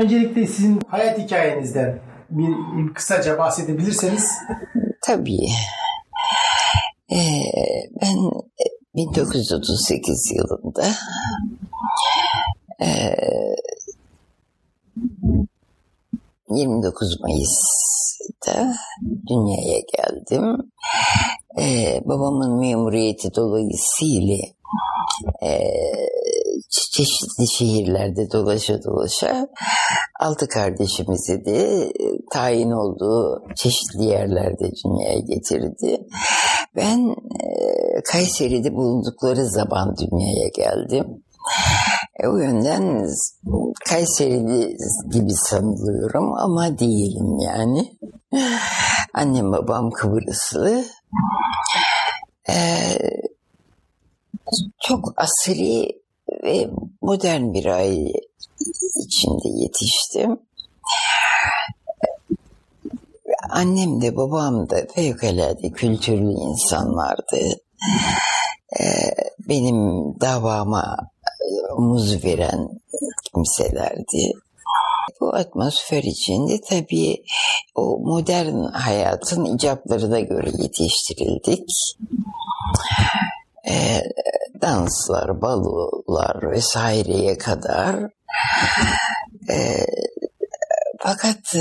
[0.00, 2.00] Öncelikle sizin hayat hikayenizden
[2.30, 4.32] bir, kısaca bahsedebilirseniz.
[5.06, 5.48] Tabii.
[7.12, 7.42] Ee,
[8.02, 8.16] ben
[8.94, 10.86] 1938 yılında
[12.82, 13.16] e,
[16.50, 18.74] 29 Mayıs'ta
[19.28, 20.70] dünyaya geldim.
[21.60, 24.36] Ee, babamın memuriyeti dolayısıyla
[25.42, 25.50] e,
[26.68, 29.48] çeşitli şehirlerde dolaşa dolaşa
[30.20, 31.92] altı kardeşimizi de
[32.32, 36.06] tayin olduğu çeşitli yerlerde dünyaya getirdi.
[36.76, 37.46] Ben e,
[38.12, 41.22] Kayseri'de bulundukları zaman dünyaya geldim.
[42.22, 43.06] E, o yönden
[43.88, 44.76] Kayserili
[45.12, 47.98] gibi sanılıyorum ama değilim yani.
[49.14, 50.84] Annem babam Kıbrıslı.
[52.48, 52.98] Ee,
[54.80, 55.99] çok asri
[56.42, 56.70] ve
[57.02, 58.12] modern bir aile
[59.06, 60.38] içinde yetiştim.
[63.50, 67.40] Annem de babam da fevkalade kültürlü insanlardı.
[68.80, 68.84] Ee,
[69.48, 69.76] benim
[70.20, 70.96] davama
[71.78, 72.68] muz veren
[73.34, 74.32] kimselerdi.
[75.20, 77.22] Bu atmosfer içinde tabii
[77.74, 81.68] o modern hayatın icaplarına göre yetiştirildik.
[83.68, 84.02] Ee,
[84.62, 87.96] danslar, balolar vesaireye kadar.
[89.50, 89.86] Ee,
[90.98, 91.56] fakat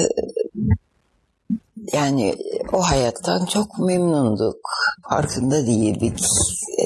[1.93, 2.35] yani
[2.73, 4.59] o hayattan çok memnunduk.
[5.09, 6.19] Farkında değildik
[6.79, 6.85] e,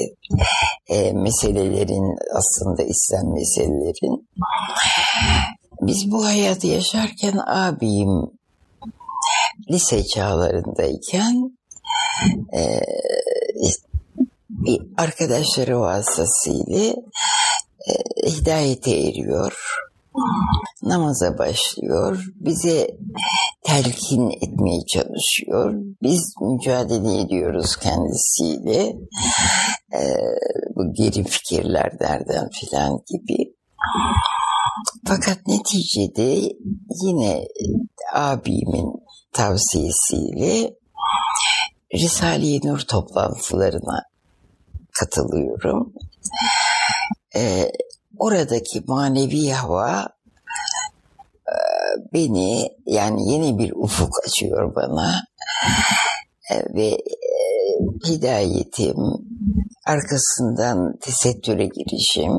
[0.94, 4.28] e, meselelerin aslında İslam meselelerin.
[5.80, 8.30] Biz bu hayatı yaşarken abim
[9.70, 11.58] lise çağlarındayken
[12.54, 12.80] e,
[14.64, 16.94] bir arkadaşları vasıtasıyla
[17.88, 17.92] e,
[18.30, 19.74] hidayete eriyor.
[20.82, 22.24] Namaza başlıyor.
[22.34, 22.88] Bize
[23.62, 25.74] telkin etmeye çalışıyor.
[26.02, 28.86] Biz mücadele ediyoruz kendisiyle.
[29.94, 30.02] E,
[30.76, 33.54] bu geri fikirlerden filan gibi.
[35.06, 36.54] Fakat neticede
[37.02, 37.44] yine
[38.14, 38.92] abimin
[39.32, 40.74] tavsiyesiyle
[41.94, 44.02] Risale-i Nur toplantılarına
[44.98, 45.92] katılıyorum.
[47.36, 47.72] Ee,
[48.18, 50.08] oradaki manevi hava
[51.48, 51.56] e,
[52.12, 55.24] beni yani yeni bir ufuk açıyor bana
[56.50, 57.34] e, ve e,
[58.06, 58.96] hidayetim
[59.86, 62.32] arkasından tesettüre girişim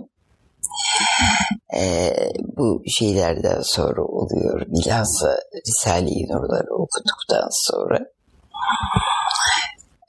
[1.76, 2.14] e,
[2.58, 4.62] bu şeylerden sonra oluyor.
[4.68, 8.00] Bilhassa Risale-i Nur'ları okuduktan sonra.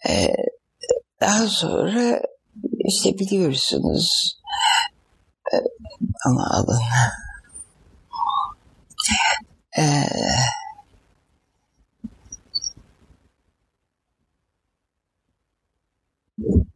[0.09, 0.35] E,
[1.21, 2.21] daha sonra
[2.87, 4.39] işte biliyorsunuz
[5.53, 5.57] e,
[6.25, 6.81] ama alın.
[9.79, 9.85] E,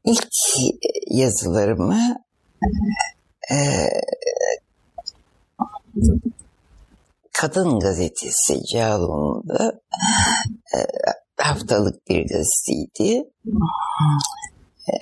[0.05, 0.29] ilk
[1.11, 2.17] yazılarımı
[3.51, 3.57] e,
[7.33, 9.81] Kadın Gazetesi Cağaloğlu'nda
[10.75, 10.79] e,
[11.37, 13.31] haftalık bir gazeteydi.
[14.89, 14.93] E,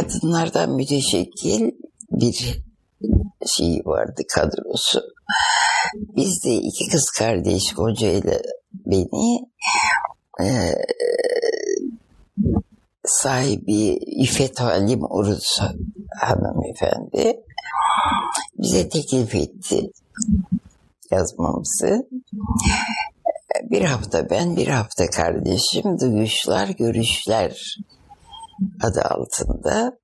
[0.00, 1.70] kadınlardan müteşekkil
[2.10, 2.62] bir
[3.46, 5.02] şey vardı kadrosu.
[5.94, 8.42] Biz de iki kız kardeş Gonca ile
[8.86, 9.46] beni
[10.40, 10.74] e,
[13.04, 15.60] sahibi İffet Halim Uruz
[16.20, 17.40] hanımefendi
[18.58, 19.90] bize teklif etti
[21.10, 22.08] yazmamızı.
[23.62, 27.78] Bir hafta ben, bir hafta kardeşim Duyuşlar, Görüşler
[28.82, 29.98] adı altında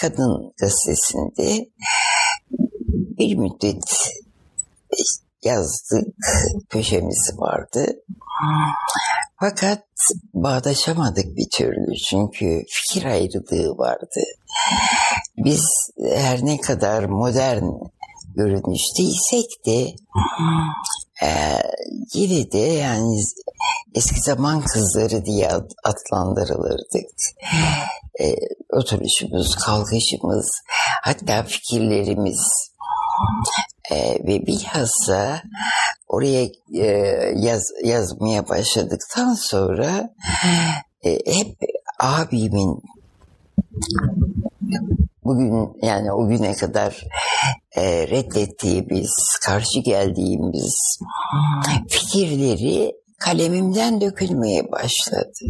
[0.00, 1.70] Kadın Gazetesi'nde
[3.18, 3.84] bir müddet
[5.44, 6.14] yazdık,
[6.70, 7.86] köşemiz vardı.
[9.40, 9.84] Fakat
[10.34, 14.20] bağdaşamadık bir türlü çünkü fikir ayrılığı vardı.
[15.36, 15.64] Biz
[16.14, 17.64] her ne kadar modern
[18.36, 19.86] görünüşteysek de
[21.22, 21.28] e,
[22.14, 23.22] yine de yani
[23.94, 25.50] eski zaman kızları diye
[25.84, 27.10] adlandırılırdık.
[28.20, 28.34] E,
[28.72, 30.50] oturuşumuz, kalkışımız,
[31.02, 32.70] hatta fikirlerimiz
[33.90, 33.96] e,
[34.26, 35.42] ve bilhassa
[36.08, 36.86] oraya e,
[37.36, 40.14] yaz, yazmaya başladıktan sonra
[41.04, 41.56] e, hep
[42.00, 42.82] abimin
[45.24, 47.04] bugün yani o güne kadar
[47.76, 50.98] e, reddettiğimiz, karşı geldiğimiz
[51.88, 55.40] fikirleri kalemimden dökülmeye başladı.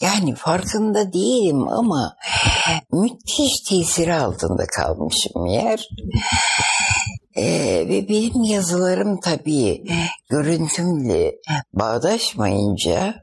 [0.00, 2.16] Yani farkında değilim ama
[2.92, 5.88] müthiş tesiri altında kalmışım yer.
[7.36, 9.84] Ee, ve benim yazılarım tabii
[10.30, 11.32] görüntümle
[11.72, 13.14] bağdaşmayınca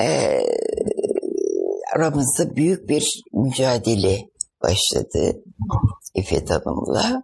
[0.00, 0.40] e,
[1.98, 4.18] aramızda büyük bir mücadele
[4.62, 5.42] başladı
[6.14, 7.22] İffet Hanım'la.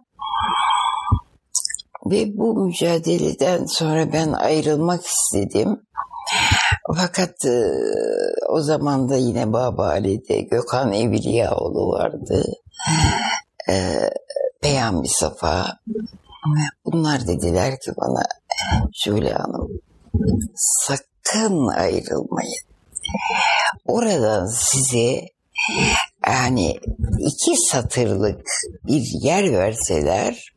[2.05, 5.81] Ve bu mücadeleden sonra ben ayrılmak istedim.
[6.95, 7.71] Fakat e,
[8.49, 12.43] o zaman da yine Babali'de Gökhan Evliyaoğlu vardı.
[13.69, 13.99] E,
[14.61, 15.65] Peyami Safa.
[16.85, 18.23] Bunlar dediler ki bana
[18.93, 19.69] Şule Hanım
[20.55, 22.74] sakın ayrılmayın.
[23.85, 25.21] Oradan size
[26.27, 26.79] yani
[27.19, 28.41] iki satırlık
[28.87, 30.55] bir yer verseler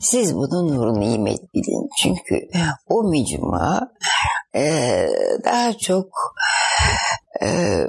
[0.00, 1.88] siz bunun nur nimet bilin.
[2.02, 2.48] Çünkü
[2.88, 3.92] o mecmua
[4.56, 5.06] e,
[5.44, 6.08] daha çok
[7.42, 7.80] e,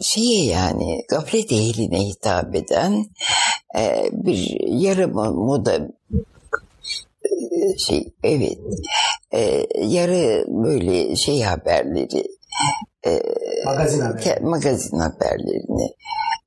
[0.00, 3.06] şeye yani gaflet ehline hitap eden
[3.78, 5.74] e, bir yarı moda
[7.24, 8.58] e, şey evet
[9.34, 12.24] e, yarı böyle şey haberleri
[13.06, 13.22] e,
[13.64, 14.22] Magazin haberi.
[14.22, 15.88] ke- magazin haberlerini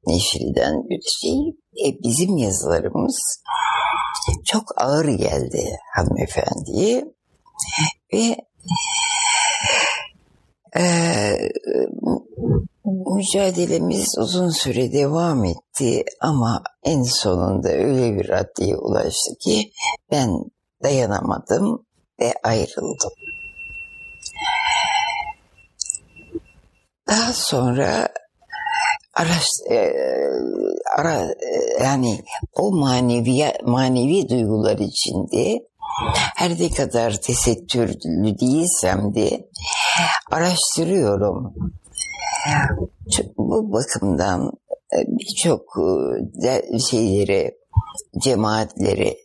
[0.08, 1.38] neşreden bir şey.
[1.88, 3.44] E, bizim yazılarımız
[4.46, 5.64] çok ağır geldi
[5.96, 7.06] hanımefendiye
[8.14, 8.36] ve
[10.78, 10.84] e,
[13.16, 19.72] mücadelemiz uzun süre devam etti ama en sonunda öyle bir raddeye ulaştı ki
[20.12, 20.30] ben
[20.84, 21.85] dayanamadım
[22.20, 23.12] ve ayrıldım.
[27.08, 28.10] Daha sonra
[29.72, 29.94] e,
[30.98, 32.24] ara, e, yani
[32.54, 35.66] o manevi manevi duygular içinde
[36.36, 39.50] her ne kadar tesettürlü değilsem de
[40.32, 41.54] araştırıyorum.
[43.38, 44.52] Bu bakımdan
[44.94, 45.76] e, birçok
[48.20, 49.25] cemaatlere e,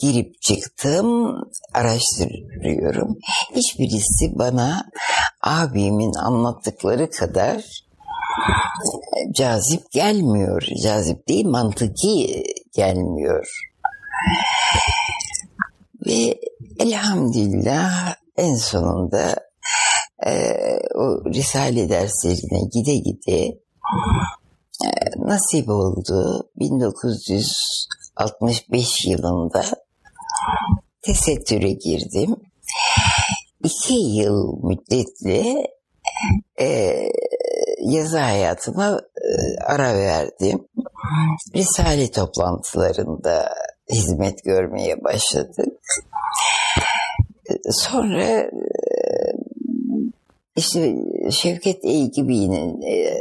[0.00, 1.38] girip çıktım,
[1.74, 3.18] araştırıyorum.
[3.54, 4.86] Hiçbirisi bana
[5.42, 7.56] abimin anlattıkları kadar
[9.16, 10.62] e, cazip gelmiyor.
[10.82, 13.46] Cazip değil, mantıki gelmiyor.
[16.06, 16.40] Ve
[16.80, 19.34] elhamdülillah en sonunda
[20.26, 20.54] e,
[20.94, 23.58] o Risale derslerine gide gide
[24.84, 26.50] e, nasip oldu.
[26.56, 29.64] 1965 yılında
[31.02, 32.36] tesettüre girdim.
[33.64, 35.66] İki yıl müddetle
[36.60, 36.98] e,
[37.80, 39.30] yazı hayatıma e,
[39.64, 40.68] ara verdim.
[41.54, 43.54] Risale toplantılarında
[43.92, 45.80] hizmet görmeye başladık.
[47.50, 48.50] E, Sonra e,
[50.56, 50.94] işte
[51.30, 53.18] Şevket Eygibi'nin e,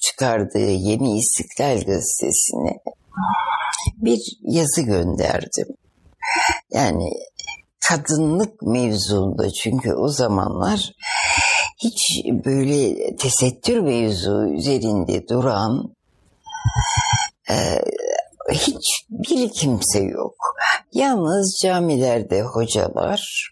[0.00, 2.78] çıkardığı Yeni İstiklal Gazetesi'ne
[3.96, 5.66] bir yazı gönderdim.
[6.72, 7.10] Yani
[7.88, 10.92] kadınlık mevzuunda çünkü o zamanlar
[11.82, 15.94] hiç böyle tesettür mevzu üzerinde duran
[17.50, 17.54] e,
[18.52, 20.34] hiç bir kimse yok.
[20.92, 23.50] Yalnız camilerde hocalar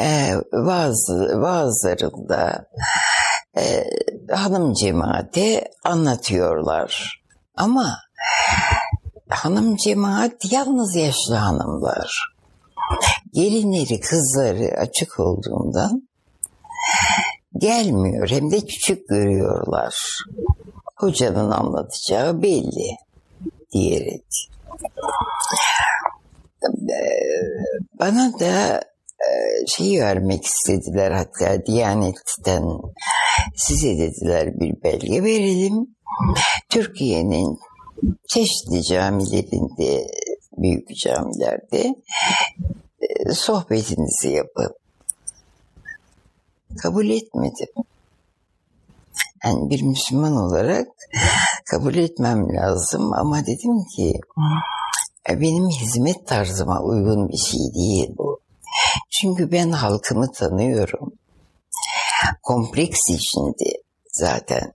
[0.00, 2.66] e, bazı bazılarında
[3.56, 3.84] e,
[4.34, 7.22] hanım cemaati anlatıyorlar.
[7.56, 7.98] Ama
[9.30, 12.34] hanım cemaat yalnız yaşlı hanımlar.
[13.32, 16.08] Gelinleri, kızları açık olduğundan
[17.58, 18.30] gelmiyor.
[18.30, 19.94] Hem de küçük görüyorlar.
[20.96, 22.96] Hocanın anlatacağı belli
[23.72, 24.48] diyerek.
[26.64, 27.28] Ee,
[28.00, 28.82] Bana da
[29.66, 32.64] şeyi vermek istediler hatta Diyanet'ten
[33.56, 35.86] size dediler bir belge verelim.
[36.68, 37.58] Türkiye'nin
[38.28, 40.06] çeşitli camilerinde,
[40.56, 41.94] büyük camilerde
[43.00, 44.74] e, sohbetinizi yapın.
[46.82, 47.68] Kabul etmedim.
[49.44, 50.88] Yani bir Müslüman olarak
[51.70, 54.20] kabul etmem lazım ama dedim ki
[55.30, 58.40] "E, benim hizmet tarzıma uygun bir şey değil bu.
[59.10, 61.12] Çünkü ben halkımı tanıyorum.
[62.42, 64.72] Kompleks içinde zaten.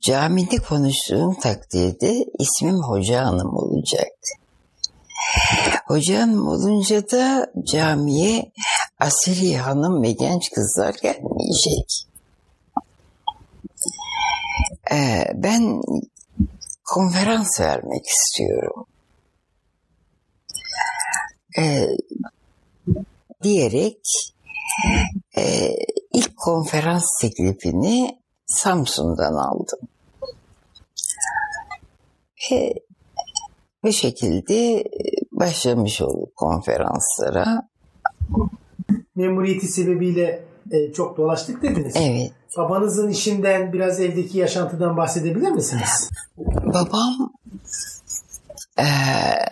[0.00, 4.12] Camide konuştuğum takdirde ismim Hoca Hanım olacak.
[5.86, 8.52] Hoca Hanım olunca da camiye
[8.98, 12.06] asili hanım ve genç kızlar gelmeyecek.
[14.92, 15.82] Ee, ben
[16.84, 18.86] konferans vermek istiyorum.
[21.58, 21.86] Ee,
[23.42, 24.00] diyerek
[25.36, 25.72] e,
[26.12, 29.78] ilk konferans teklifini Samsun'dan aldım.
[32.50, 32.74] Ve
[33.82, 34.84] bu şekilde
[35.32, 37.68] başlamış olduk konferanslara.
[39.16, 41.94] Memuriyeti sebebiyle e, çok dolaştık dediniz.
[41.96, 42.32] Evet.
[42.56, 46.10] Babanızın işinden, biraz evdeki yaşantıdan bahsedebilir misiniz?
[46.64, 47.32] Babam
[48.78, 49.48] eee,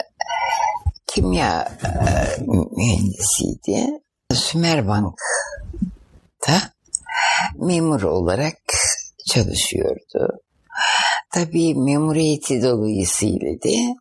[1.06, 2.44] kimya eee,
[2.76, 4.00] mühendisiydi.
[4.32, 6.52] Sümerbank'ta
[7.54, 8.58] memur olarak
[9.26, 10.28] çalışıyordu.
[11.34, 13.96] Tabii memuriyeti dolayısıyla da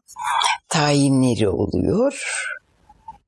[0.70, 2.24] tayinleri oluyor.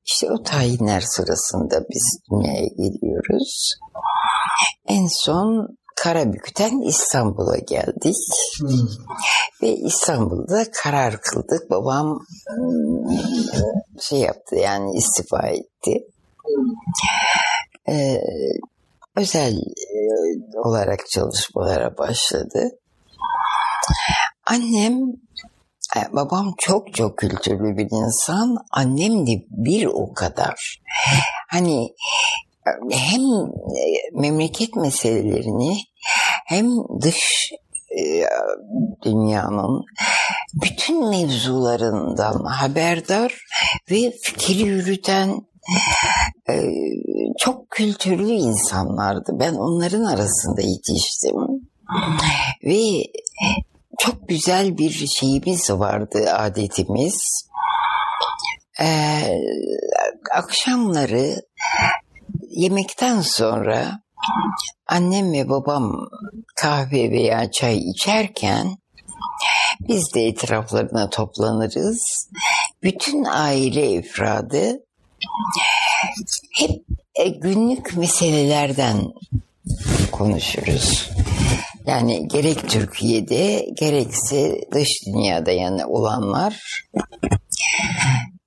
[0.06, 3.74] İşte o tayinler sırasında biz dünyaya geliyoruz.
[4.88, 8.16] En son Karabük'ten İstanbul'a geldik.
[9.62, 11.70] Ve İstanbul'da karar kıldık.
[11.70, 12.20] Babam
[12.58, 13.08] ım,
[14.00, 16.06] şey yaptı yani istifa etti.
[17.88, 18.20] Ee,
[19.18, 19.98] özel e,
[20.58, 22.70] olarak çalışmalara başladı.
[24.46, 24.98] Annem,
[25.96, 28.56] e, babam çok çok kültürlü bir insan.
[28.72, 30.82] Annem de bir o kadar.
[31.48, 31.84] Hani
[32.66, 33.22] e, hem
[34.12, 35.76] memleket meselelerini
[36.46, 36.66] hem
[37.02, 37.50] dış
[39.04, 39.84] dünyanın
[40.62, 43.34] bütün mevzularından haberdar
[43.90, 45.47] ve fikir yürüten
[47.38, 49.32] çok kültürlü insanlardı.
[49.40, 51.34] Ben onların arasında yetiştim.
[52.64, 53.04] Ve
[53.98, 57.48] çok güzel bir şeyimiz vardı, adetimiz.
[58.80, 59.22] Ee,
[60.34, 61.36] akşamları
[62.50, 64.00] yemekten sonra
[64.86, 66.08] annem ve babam
[66.56, 68.78] kahve veya çay içerken
[69.88, 72.30] biz de etraflarına toplanırız.
[72.82, 74.87] Bütün aile efradı
[76.54, 76.70] hep
[77.14, 79.12] e, günlük meselelerden
[80.12, 81.10] konuşuruz.
[81.86, 86.60] Yani gerek Türkiye'de gerekse dış dünyada yani olanlar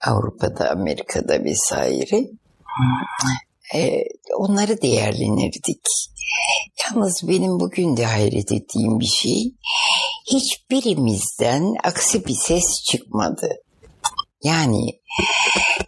[0.02, 2.28] Avrupa'da, Amerika'da vesaire
[3.76, 4.04] e,
[4.38, 5.82] onları değerlenirdik.
[6.86, 9.56] Yalnız benim bugün de hayret ettiğim bir şey
[10.34, 13.50] hiçbirimizden aksi bir ses çıkmadı.
[14.44, 15.00] Yani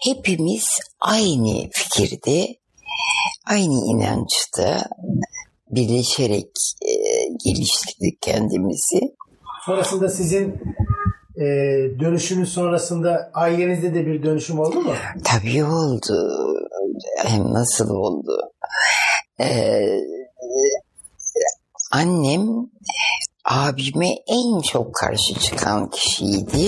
[0.03, 0.65] hepimiz
[0.99, 2.47] aynı fikirde,
[3.49, 4.89] aynı inançta
[5.71, 6.49] birleşerek
[6.81, 6.93] e,
[7.45, 9.15] geliştirdik kendimizi.
[9.65, 10.61] Sonrasında sizin
[11.37, 11.45] e,
[11.99, 14.93] dönüşünüz sonrasında ailenizde de bir dönüşüm oldu mu?
[15.23, 16.29] Tabii oldu.
[17.25, 18.51] Hem nasıl oldu?
[19.39, 19.99] Ee,
[21.91, 22.47] annem
[23.45, 26.67] abime en çok karşı çıkan kişiydi.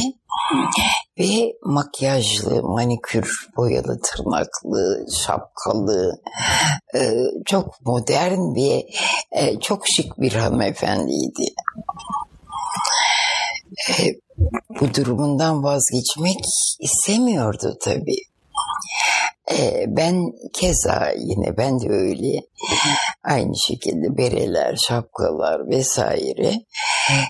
[1.20, 6.22] Ve makyajlı, manikür, boyalı, tırnaklı, şapkalı,
[6.96, 7.14] e,
[7.46, 8.86] çok modern ve
[9.32, 11.46] e, çok şık bir hanımefendiydi.
[13.90, 13.94] E,
[14.80, 16.40] bu durumundan vazgeçmek
[16.80, 18.35] istemiyordu tabii.
[19.52, 22.42] E, ben keza yine ben de öyle
[23.24, 26.54] aynı şekilde bereler, şapkalar vesaire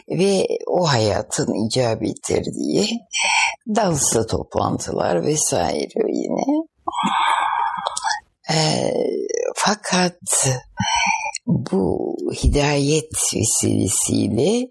[0.10, 3.00] ve o hayatın icap ettirdiği
[3.76, 6.66] danslı toplantılar vesaire yine.
[8.52, 8.58] E,
[9.56, 10.48] fakat
[11.48, 14.68] bu hidayet vesilesiyle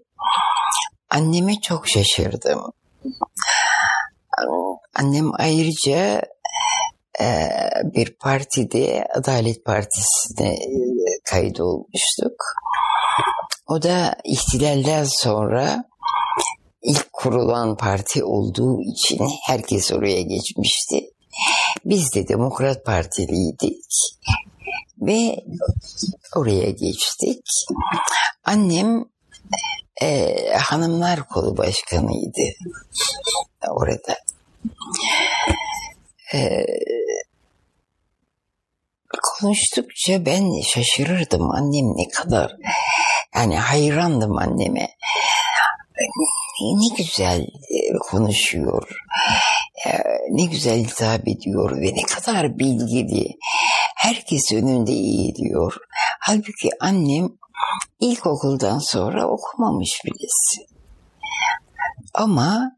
[1.09, 2.71] anneme çok şaşırdım.
[4.95, 6.21] Annem ayrıca
[7.83, 10.69] bir partide Adalet Partisi'ne e,
[11.25, 12.43] kaydolmuştuk.
[13.67, 15.83] O da ihtilalden sonra
[16.83, 21.09] ilk kurulan parti olduğu için herkes oraya geçmişti.
[21.85, 23.85] Biz de Demokrat Partiliydik
[25.01, 25.35] ve
[26.35, 27.43] oraya geçtik.
[28.43, 29.05] Annem
[30.01, 32.53] e, Hanımlar Kolu Başkanıydı
[33.69, 34.15] orada.
[36.35, 36.65] E,
[39.39, 42.55] konuştukça ben şaşırırdım annem ne kadar
[43.35, 44.87] yani hayrandım anneme.
[46.61, 47.47] Ne güzel
[47.99, 48.89] konuşuyor.
[50.29, 53.27] Ne güzel hitap ediyor ve ne kadar bilgili.
[53.95, 55.77] Herkes önünde iyi diyor.
[56.19, 57.29] Halbuki annem
[57.99, 60.61] ilkokuldan sonra okumamış birisi.
[62.13, 62.71] Ama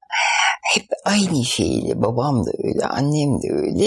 [0.74, 3.86] hep aynı şeyle babam da öyle annem de öyle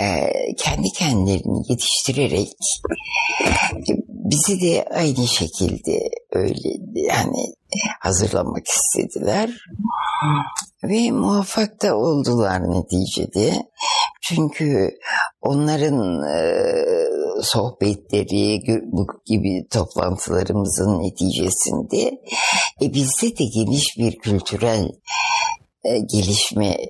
[0.00, 2.48] e, kendi kendilerini yetiştirerek
[4.08, 7.54] bizi de aynı şekilde öyle yani
[8.00, 9.50] hazırlamak istediler.
[10.84, 13.52] Ve muvaffak da oldular neticede.
[14.22, 14.90] Çünkü
[15.40, 16.64] onların e,
[17.42, 18.60] sohbetleri
[18.92, 22.10] bu gibi toplantılarımızın neticesinde
[22.82, 24.88] E bizde de geniş bir kültürel
[25.84, 26.88] e, gelişme e,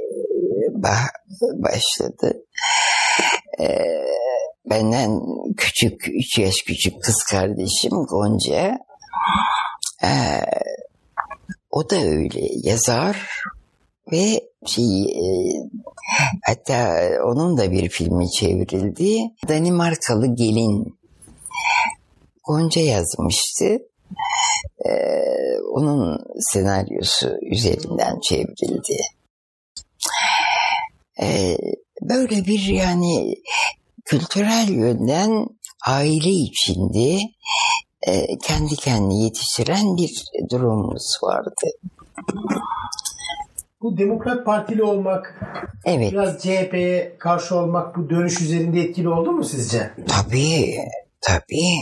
[0.72, 2.44] ba- başladı.
[3.61, 3.66] E,
[4.70, 5.20] benden
[5.56, 8.78] küçük, üç yaş küçük kız kardeşim Gonca.
[11.70, 13.42] O da öyle yazar
[14.12, 15.16] ve şey
[16.46, 19.18] hatta onun da bir filmi çevrildi.
[19.49, 20.99] Danimarkalı Gelin
[22.44, 23.78] Gonca yazmıştı.
[24.87, 24.90] Ee,
[25.73, 26.19] onun
[26.52, 28.97] senaryosu üzerinden çevrildi.
[31.23, 31.57] Ee,
[32.02, 33.35] böyle bir yani
[34.04, 35.47] kültürel yönden
[35.87, 37.19] aile içinde
[38.07, 41.50] e, kendi kendini yetiştiren bir durumumuz vardı.
[43.83, 45.40] Bu Demokrat Partili olmak,
[45.85, 49.90] Evet, biraz CHP'ye karşı olmak bu dönüş üzerinde etkili oldu mu sizce?
[50.09, 50.76] tabii,
[51.21, 51.76] tabii.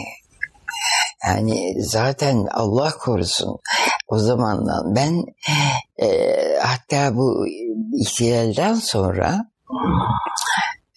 [1.26, 3.58] Yani zaten Allah korusun
[4.08, 5.24] o zamandan ben
[6.02, 7.46] e, hatta bu
[8.00, 9.50] ihtilalden sonra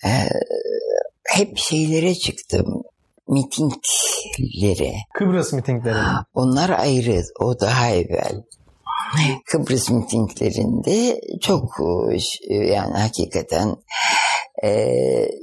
[0.06, 0.12] e,
[1.28, 2.84] hep şeylere çıktım
[3.28, 4.94] mitinglere.
[5.14, 5.98] Kıbrıs mitingleri.
[6.34, 8.44] Onlar ayrı, o daha evvel.
[9.46, 11.64] Kıbrıs mitinglerinde çok
[12.50, 13.76] e, yani hakikaten
[14.64, 14.96] e,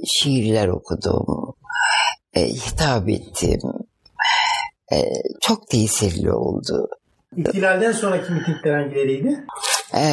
[0.05, 1.55] şiirler okudum,
[2.33, 3.61] e, hitap ettim.
[4.91, 4.97] E,
[5.41, 6.89] çok tesirli oldu.
[7.37, 9.45] İhtilalden sonraki mitingler hangileriydi?
[9.93, 10.03] E,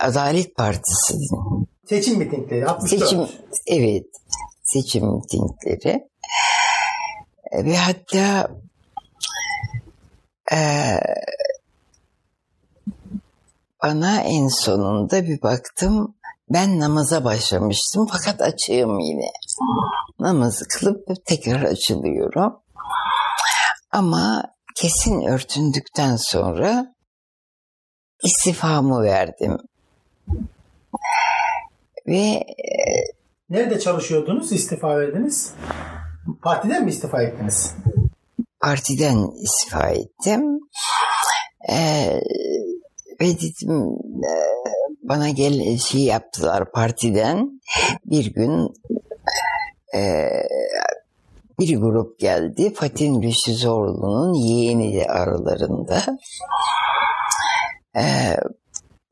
[0.00, 3.00] Adalet Partisi'nin Seçim mitingleri 64.
[3.00, 3.28] seçim,
[3.66, 4.06] evet
[4.62, 6.08] seçim mitingleri
[7.50, 8.50] E, ve hatta
[10.52, 10.58] e,
[13.82, 16.14] bana en sonunda bir baktım
[16.50, 19.30] ben namaza başlamıştım fakat açığım yine.
[20.20, 22.61] Namazı kılıp tekrar açılıyorum.
[23.92, 24.42] Ama
[24.76, 26.94] kesin örtündükten sonra
[28.22, 29.58] istifamı verdim.
[32.06, 32.46] Ve
[33.50, 34.52] Nerede çalışıyordunuz?
[34.52, 35.54] İstifa verdiniz.
[36.42, 37.74] Partiden mi istifa ettiniz?
[38.62, 40.60] partiden istifa ettim.
[41.70, 42.20] Ee,
[43.20, 44.32] ve dedim e,
[45.02, 47.60] bana gel şey yaptılar partiden
[48.04, 48.68] bir gün
[49.94, 50.00] e,
[51.60, 52.74] bir grup geldi.
[52.74, 56.02] Fatih Rüştü Zorlu'nun yeğeni aralarında.
[57.96, 58.36] Ee,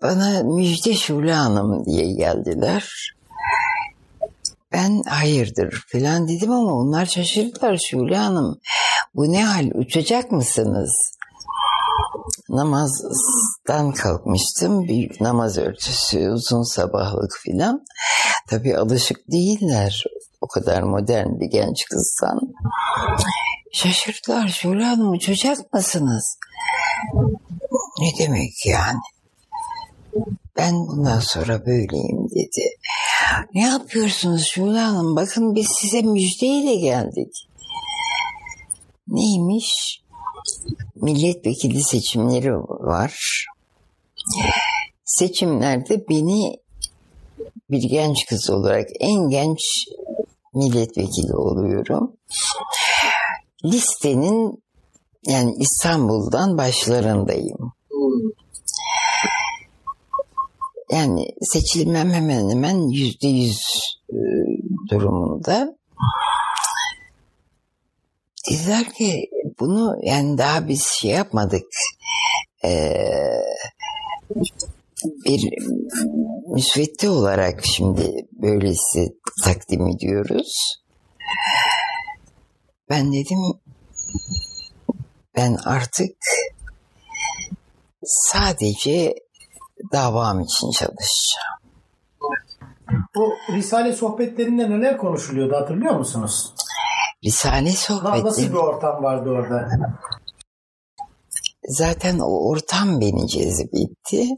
[0.02, 3.14] bana Müjde Şule Hanım diye geldiler.
[4.72, 8.60] Ben hayırdır falan dedim ama onlar şaşırdılar Şule Hanım.
[9.14, 10.90] Bu ne hal uçacak mısınız?
[12.48, 14.88] Namazdan kalkmıştım.
[14.88, 17.84] Bir namaz örtüsü, uzun sabahlık filan.
[18.48, 20.04] Tabii alışık değiller
[20.40, 22.40] o kadar modern bir genç kızdan.
[23.72, 26.38] Şaşırdılar Şule Hanım uçacak mısınız?
[28.00, 29.00] Ne demek yani?
[30.56, 32.64] Ben bundan sonra böyleyim dedi.
[33.54, 35.16] Ne yapıyorsunuz Şule Hanım?
[35.16, 37.32] Bakın biz size müjdeyle geldik.
[39.08, 40.00] Neymiş?
[40.94, 43.46] Milletvekili seçimleri var.
[45.04, 46.56] Seçimlerde beni
[47.70, 49.58] bir genç kız olarak en genç
[50.54, 52.16] milletvekili oluyorum.
[53.64, 54.62] Listenin
[55.26, 57.72] yani İstanbul'dan başlarındayım.
[60.90, 63.60] Yani seçilmem hemen hemen yüzde yüz
[64.10, 64.18] e,
[64.90, 65.76] durumunda.
[68.50, 71.66] Dediler ki bunu yani daha biz şey yapmadık.
[72.64, 73.00] Ee,
[75.04, 75.50] bir
[76.54, 79.08] müsvedde olarak şimdi böylesi
[79.44, 80.76] takdim ediyoruz.
[82.90, 83.38] Ben dedim
[85.36, 86.16] ben artık
[88.04, 89.14] sadece
[89.92, 91.60] davam için çalışacağım.
[93.16, 96.54] Bu Risale sohbetlerinde neler konuşuluyordu hatırlıyor musunuz?
[97.24, 99.68] Risale Na- Nasıl sohbeti bir ortam vardı orada?
[101.68, 104.28] zaten o ortam beni cezbetti.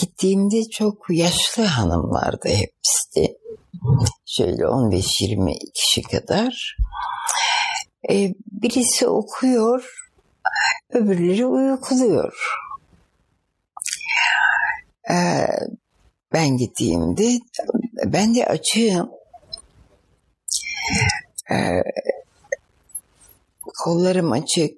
[0.00, 3.38] Gittiğimde çok yaşlı hanımlardı hepsi.
[4.26, 6.76] Şöyle 15-20 kişi kadar.
[8.10, 9.94] Ee, birisi okuyor,
[10.90, 12.34] öbürleri uykuluyor.
[15.10, 15.46] Ee,
[16.32, 17.38] ben gittiğimde
[18.04, 19.10] ben de açığım.
[21.50, 21.82] Ee,
[23.84, 24.74] kollarım açık,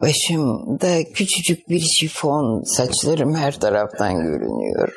[0.00, 4.96] başımda küçücük bir şifon, saçlarım her taraftan görünüyor.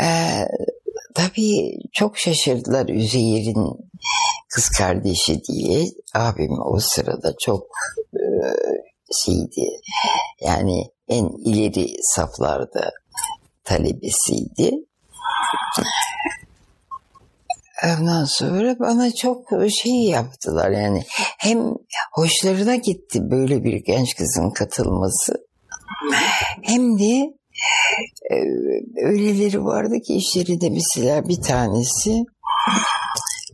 [0.00, 0.48] Ee,
[1.14, 3.90] tabii çok şaşırdılar Üzeyir'in
[4.48, 5.84] kız kardeşi diye.
[6.14, 7.66] Abim o sırada çok
[8.14, 8.24] e,
[9.24, 9.68] şeydi.
[10.40, 12.92] Yani en ileri saflarda
[13.64, 14.70] talebesiydi.
[17.84, 19.48] Ondan sonra bana çok
[19.82, 21.02] şey yaptılar yani
[21.38, 21.58] hem
[22.12, 25.34] hoşlarına gitti böyle bir genç kızın katılması
[26.62, 27.34] hem de
[28.30, 28.36] e,
[29.04, 32.24] öyleleri vardı ki işlerinde mesela bir tanesi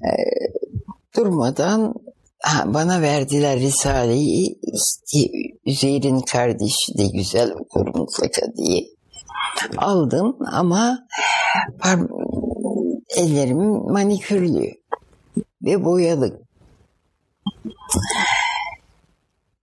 [0.05, 0.13] e,
[1.17, 1.95] durmadan
[2.65, 5.33] bana verdiler Risale'yi işte,
[5.67, 8.81] Üzeyir'in kardeşi de güzel okur mutlaka diye
[9.77, 10.99] aldım ama
[13.17, 14.71] ellerim manikürlü
[15.63, 16.41] ve boyalı.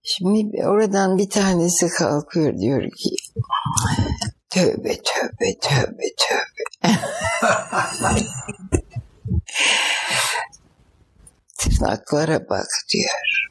[0.02, 3.10] Şimdi oradan bir tanesi kalkıyor diyor ki
[4.50, 6.64] tövbe tövbe tövbe tövbe.
[11.58, 13.48] Tırnaklara bak diyor.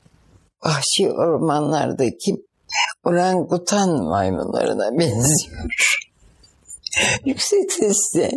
[0.63, 2.35] Vahşi ormanlardaki
[3.03, 5.67] orangutan maymunlarına benziyor.
[7.25, 8.31] Yüksek sesle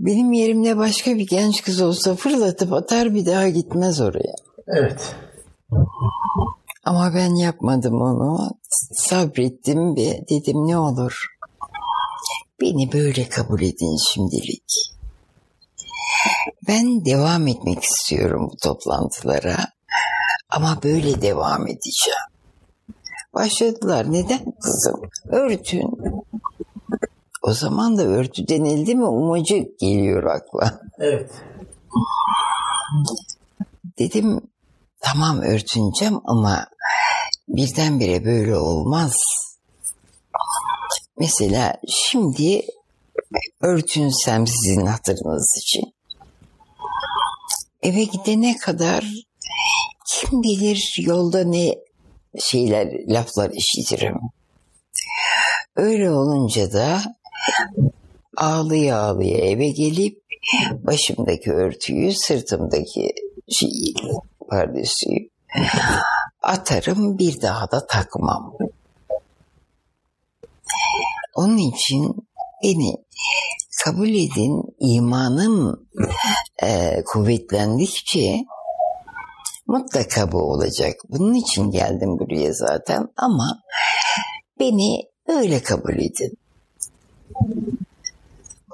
[0.00, 4.34] benim yerimde başka bir genç kız olsa fırlatıp atar bir daha gitmez oraya.
[4.66, 5.14] Evet.
[6.84, 8.50] Ama ben yapmadım onu.
[8.92, 11.26] Sabrettim ve dedim ne olur.
[12.60, 14.90] Beni böyle kabul edin şimdilik.
[16.68, 19.56] Ben devam etmek istiyorum bu toplantılara.
[20.50, 22.26] Ama böyle devam edeceğim.
[23.34, 24.12] Başladılar.
[24.12, 25.00] Neden kızım?
[25.28, 25.90] Örtün.
[27.42, 30.80] O zaman da örtü denildi mi umacık geliyor akla.
[30.98, 31.30] Evet.
[33.98, 34.40] Dedim
[35.00, 36.66] tamam örtüneceğim ama
[37.48, 39.16] birdenbire böyle olmaz.
[41.18, 42.62] Mesela şimdi
[43.60, 45.94] örtünsem sizin hatırınız için.
[47.82, 49.04] Eve gidene kadar
[50.06, 51.74] kim bilir yolda ne
[52.38, 54.16] şeyler, laflar işitirim.
[55.76, 57.02] Öyle olunca da
[58.36, 60.22] ağlıya ağlıya eve gelip
[60.86, 63.14] başımdaki örtüyü, sırtımdaki
[63.48, 63.94] şeyi,
[64.48, 65.30] pardesüyü
[66.42, 68.56] atarım bir daha da takmam.
[71.34, 72.14] Onun için
[72.62, 72.94] beni
[73.84, 75.86] kabul edin imanım
[76.62, 78.36] e, kuvvetlendikçe
[79.66, 80.94] mutlaka bu olacak.
[81.08, 83.62] Bunun için geldim buraya zaten ama
[84.60, 86.39] beni öyle kabul edin.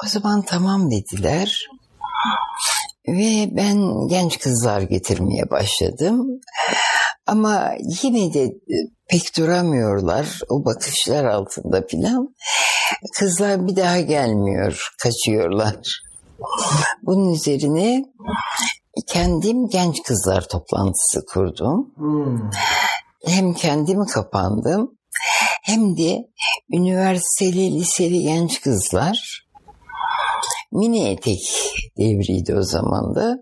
[0.05, 1.67] O zaman tamam dediler.
[3.09, 6.27] Ve ben genç kızlar getirmeye başladım.
[7.27, 8.53] Ama yine de
[9.09, 12.35] pek duramıyorlar o bakışlar altında filan.
[13.19, 16.03] Kızlar bir daha gelmiyor, kaçıyorlar.
[17.03, 18.05] Bunun üzerine
[19.07, 21.95] kendim genç kızlar toplantısı kurdum.
[21.97, 22.51] Hmm.
[23.27, 24.96] Hem kendim kapandım
[25.67, 26.29] hem de
[26.73, 29.47] üniversiteli, liseli genç kızlar
[30.73, 31.41] mini etek
[31.99, 33.37] devriydi o zaman da.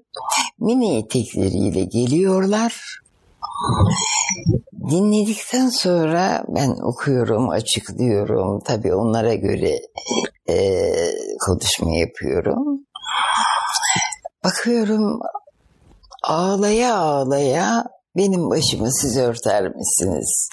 [0.58, 3.00] Mini etekleriyle geliyorlar.
[4.90, 8.60] Dinledikten sonra ben okuyorum, açıklıyorum.
[8.66, 9.78] Tabii onlara göre
[10.48, 10.78] e,
[11.46, 12.86] konuşma yapıyorum.
[14.44, 15.20] Bakıyorum
[16.24, 17.84] ağlaya ağlaya
[18.16, 20.48] benim başımı siz örter misiniz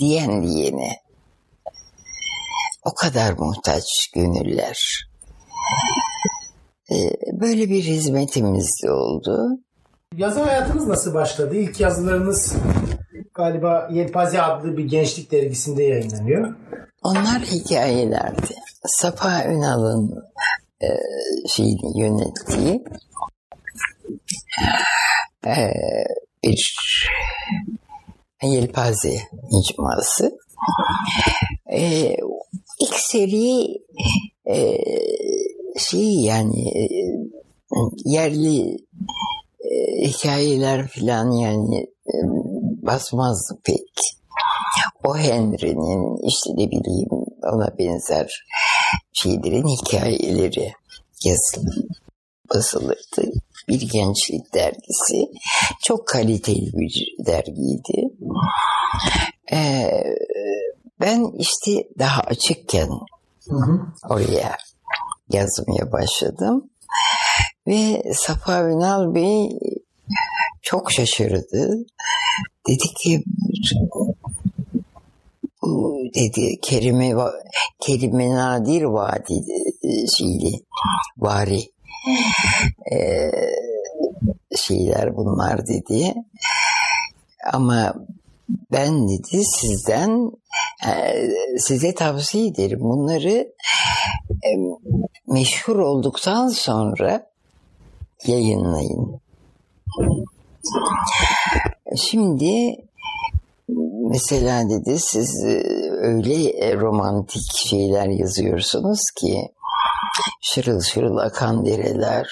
[0.00, 1.03] diyen diyene.
[2.84, 5.08] O kadar muhtaç gönüller.
[6.90, 9.48] Ee, böyle bir hizmetimiz de oldu.
[10.16, 11.56] Yazı hayatınız nasıl başladı?
[11.56, 12.54] İlk yazılarınız
[13.34, 16.54] galiba Yelpaze adlı bir gençlik dergisinde yayınlanıyor.
[17.02, 18.54] Onlar hikayelerdi.
[18.86, 20.24] Safa Ünal'ın
[20.82, 20.88] e,
[21.48, 22.84] şeyini yönettiği
[25.46, 25.72] e,
[26.44, 26.78] bir
[28.42, 29.18] yelpaze
[29.60, 30.38] icması.
[31.72, 32.16] E,
[32.80, 33.66] ilk seri
[34.50, 34.78] e,
[35.78, 36.82] şey yani e,
[38.04, 38.76] yerli
[39.60, 42.16] e, hikayeler filan yani e,
[42.82, 44.14] basmazdı pek.
[45.04, 47.08] O Henry'nin işte ne bileyim
[47.42, 48.44] ona benzer
[49.12, 50.72] şeylerin hikayeleri
[51.24, 51.86] yazılır,
[52.54, 53.32] basılırdı.
[53.68, 55.30] Bir gençlik dergisi.
[55.82, 58.08] Çok kaliteli bir dergiydi.
[59.52, 60.04] Ee,
[61.04, 62.88] ben işte daha açıkken
[63.48, 63.80] Hı hı.
[64.08, 64.56] oraya
[65.28, 66.70] yazmaya başladım.
[67.66, 69.48] Ve Safa Ünal Bey
[70.62, 71.84] çok şaşırdı.
[72.68, 73.24] Dedi ki
[75.62, 77.14] bu dedi kelime
[77.80, 79.44] kelime nadir vadi
[80.18, 80.52] şeyli
[81.18, 81.60] vari
[82.92, 83.30] ee,
[84.56, 86.14] şeyler bunlar dedi.
[87.52, 87.94] Ama
[88.48, 90.30] ben dedi sizden
[90.86, 91.14] e,
[91.58, 93.52] size tavsiye ederim bunları
[94.28, 94.50] e,
[95.26, 97.30] meşhur olduktan sonra
[98.26, 99.20] yayınlayın.
[101.96, 102.76] Şimdi
[104.10, 109.52] mesela dedi siz e, öyle romantik şeyler yazıyorsunuz ki
[110.40, 112.28] şırıl şırıl akan dereler,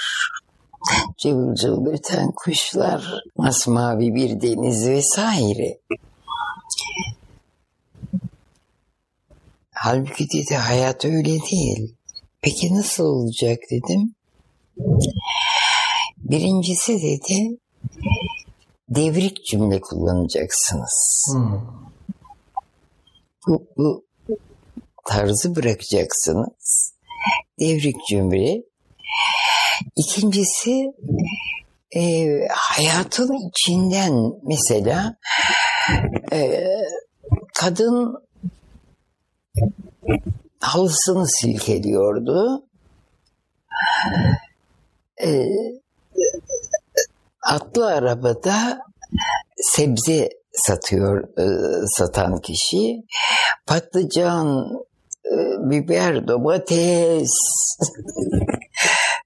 [1.19, 5.79] cıvıl cıvıl öten kuşlar, masmavi bir deniz vesaire.
[9.73, 11.97] Halbuki dedi hayat öyle değil.
[12.41, 14.15] Peki nasıl olacak dedim.
[16.19, 17.59] Birincisi dedi
[18.89, 21.27] devrik cümle kullanacaksınız.
[21.33, 21.61] Hmm.
[23.47, 24.05] Bu, bu
[25.09, 26.95] tarzı bırakacaksınız.
[27.61, 28.63] Devrik cümle.
[29.97, 30.93] İkincisi
[31.97, 32.01] e,
[32.51, 35.17] hayatın içinden mesela
[36.33, 36.65] e,
[37.55, 38.23] kadın
[40.61, 42.65] halısını silkeliyordu.
[45.25, 45.47] E,
[47.43, 48.81] atlı arabada
[49.57, 51.47] sebze satıyor e,
[51.87, 53.03] satan kişi.
[53.67, 54.69] Patlıcan,
[55.27, 55.35] e,
[55.71, 57.31] biber, domates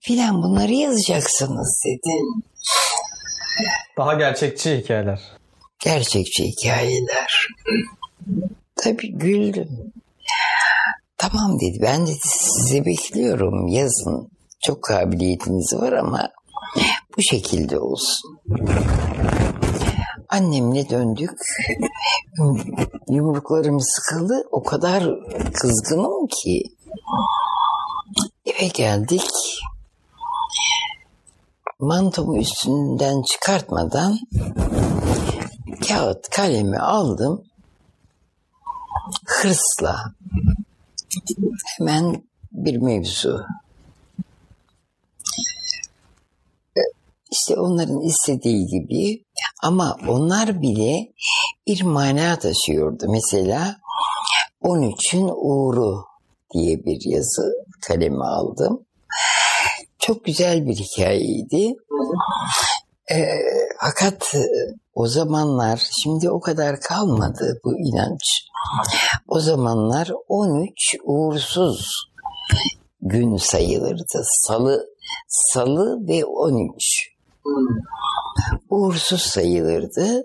[0.06, 2.22] filan bunları yazacaksınız dedi.
[3.98, 5.20] Daha gerçekçi hikayeler.
[5.84, 7.46] Gerçekçi hikayeler.
[8.76, 9.92] Tabii güldüm.
[11.18, 11.78] Tamam dedi.
[11.82, 13.66] Ben dedi sizi bekliyorum.
[13.68, 14.28] Yazın.
[14.64, 16.28] Çok kabiliyetiniz var ama
[17.16, 18.38] bu şekilde olsun.
[20.28, 21.38] Annemle döndük.
[23.08, 24.48] Yumruklarım sıkıldı.
[24.50, 25.04] O kadar
[25.52, 26.62] kızgınım ki.
[28.46, 29.30] Eve geldik.
[31.80, 34.18] Mantomu üstünden çıkartmadan
[35.88, 37.44] kağıt kalemi aldım.
[39.26, 40.14] Hırsla
[41.78, 43.44] hemen bir mevzu.
[47.30, 49.24] İşte onların istediği gibi
[49.62, 51.12] ama onlar bile
[51.66, 53.06] bir mana taşıyordu.
[53.08, 53.76] Mesela
[54.62, 56.04] 13'ün uğru
[56.54, 58.85] diye bir yazı kalemi aldım.
[60.06, 61.76] Çok güzel bir hikayeydi.
[63.12, 63.24] Ee,
[63.80, 64.34] fakat
[64.94, 68.22] o zamanlar şimdi o kadar kalmadı bu inanç.
[69.28, 72.10] O zamanlar 13 uğursuz
[73.00, 74.22] gün sayılırdı.
[74.22, 74.86] Salı,
[75.28, 76.72] salı ve 13
[78.70, 80.22] uğursuz sayılırdı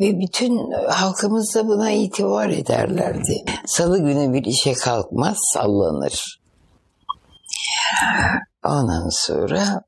[0.00, 3.44] ve bütün halkımız da buna itibar ederlerdi.
[3.66, 6.40] Salı günü bir işe kalkmaz sallanır.
[8.66, 9.82] Ondan sonra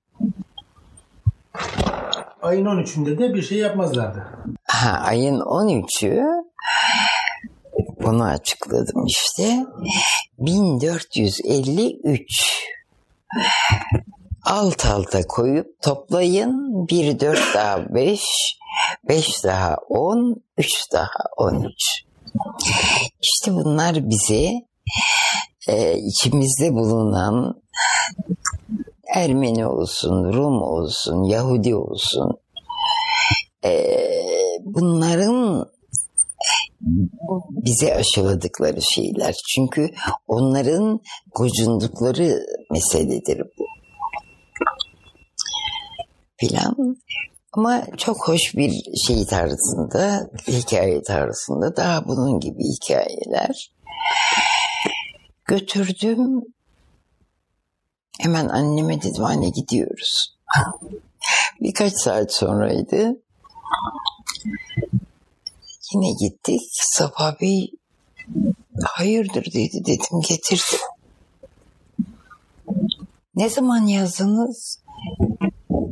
[2.43, 4.27] Ayın 13'ünde de bir şey yapmazlardı.
[4.65, 6.25] ha, ayın 13'ü
[8.03, 9.67] bunu açıkladım işte.
[10.39, 12.69] 1453
[14.45, 16.89] alt alta koyup toplayın.
[16.89, 18.21] 1 4 daha 5,
[19.09, 21.73] 5 daha 10, 3 daha 13.
[23.23, 24.53] İşte bunlar bize
[25.69, 27.63] e, içimizde bulunan
[29.15, 32.39] Ermeni olsun, Rum olsun, Yahudi olsun
[33.65, 33.97] e,
[34.65, 35.67] bunların
[37.51, 39.35] bize aşıladıkları şeyler.
[39.55, 39.91] Çünkü
[40.27, 41.01] onların
[41.35, 43.67] gocundukları meseledir bu.
[46.37, 46.97] Filan.
[47.53, 48.73] Ama çok hoş bir
[49.07, 53.73] şey tarzında, hikaye tarzında daha bunun gibi hikayeler.
[55.45, 56.43] Götürdüm.
[58.19, 60.37] Hemen anneme dedim anne gidiyoruz.
[61.61, 63.23] Birkaç saat sonraydı.
[65.93, 66.61] Yine gittik.
[66.73, 67.71] Safa Bey
[68.85, 70.81] hayırdır dedi dedim getirdim.
[73.35, 74.83] Ne zaman yazdınız?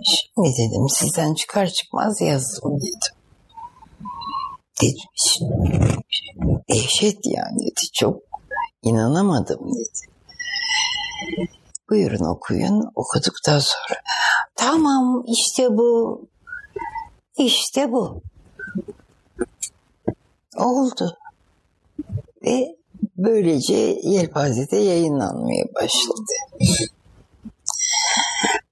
[0.04, 3.16] Şimdi dedim sizden çıkar çıkmaz yazdım dedim.
[5.14, 5.96] Şimdi
[6.70, 8.22] dehşet yani dedi çok
[8.82, 10.12] inanamadım dedi.
[11.90, 14.00] Buyurun okuyun okuduktan sonra
[14.56, 16.20] tamam işte bu
[17.38, 18.22] işte bu
[20.56, 21.16] oldu.
[22.44, 22.76] Ve
[23.16, 26.32] böylece Yelpaze'de yayınlanmaya başladı.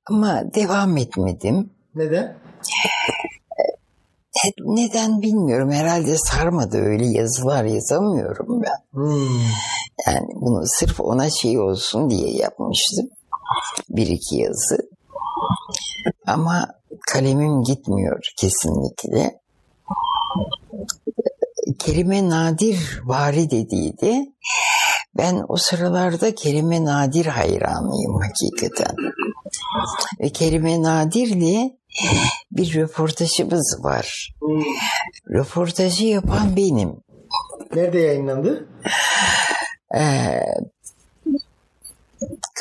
[0.06, 1.70] Ama devam etmedim.
[1.94, 2.36] Neden?
[4.44, 5.70] E, Neden bilmiyorum.
[5.70, 9.00] Herhalde sarmadı öyle yazılar yazamıyorum ben.
[9.00, 9.40] Hmm.
[10.06, 13.08] Yani bunu sırf ona şey olsun diye yapmıştım.
[13.88, 14.78] Bir iki yazı.
[16.26, 16.66] Ama
[17.12, 19.40] kalemim gitmiyor kesinlikle.
[21.78, 24.26] Kerime Nadir vari dediydi.
[25.18, 28.96] Ben o sıralarda Kerime Nadir hayranıyım hakikaten.
[30.20, 31.70] Ve Kerime Nadir'le
[32.52, 34.34] bir röportajımız var.
[35.30, 36.96] Röportajı yapan benim.
[37.74, 38.68] Nerede yayınlandı?
[39.96, 40.40] Ee,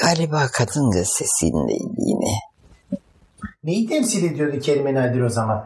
[0.02, 2.34] galiba Kadın Gazetesi'ndeydi yine.
[3.64, 5.66] Neyi temsil ediyordu Kerime Nadir o zaman?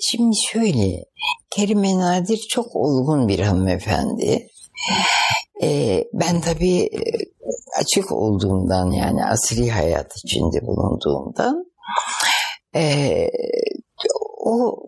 [0.00, 1.04] Şimdi şöyle,
[1.50, 4.48] Kerime Nadir çok olgun bir hanımefendi.
[5.62, 7.00] Ee, ben tabii e,
[7.80, 11.64] açık olduğumdan yani asri hayat içinde bulunduğumdan
[12.76, 12.82] e,
[14.44, 14.82] o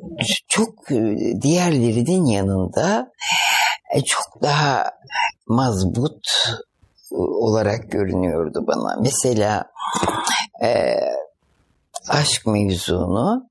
[0.49, 3.13] çok e, diğerlerinin yanında
[3.95, 4.91] e, çok daha
[5.47, 6.29] mazbut
[7.17, 8.97] olarak görünüyordu bana.
[9.01, 9.65] Mesela
[10.65, 10.97] e,
[12.09, 13.51] aşk mevzunu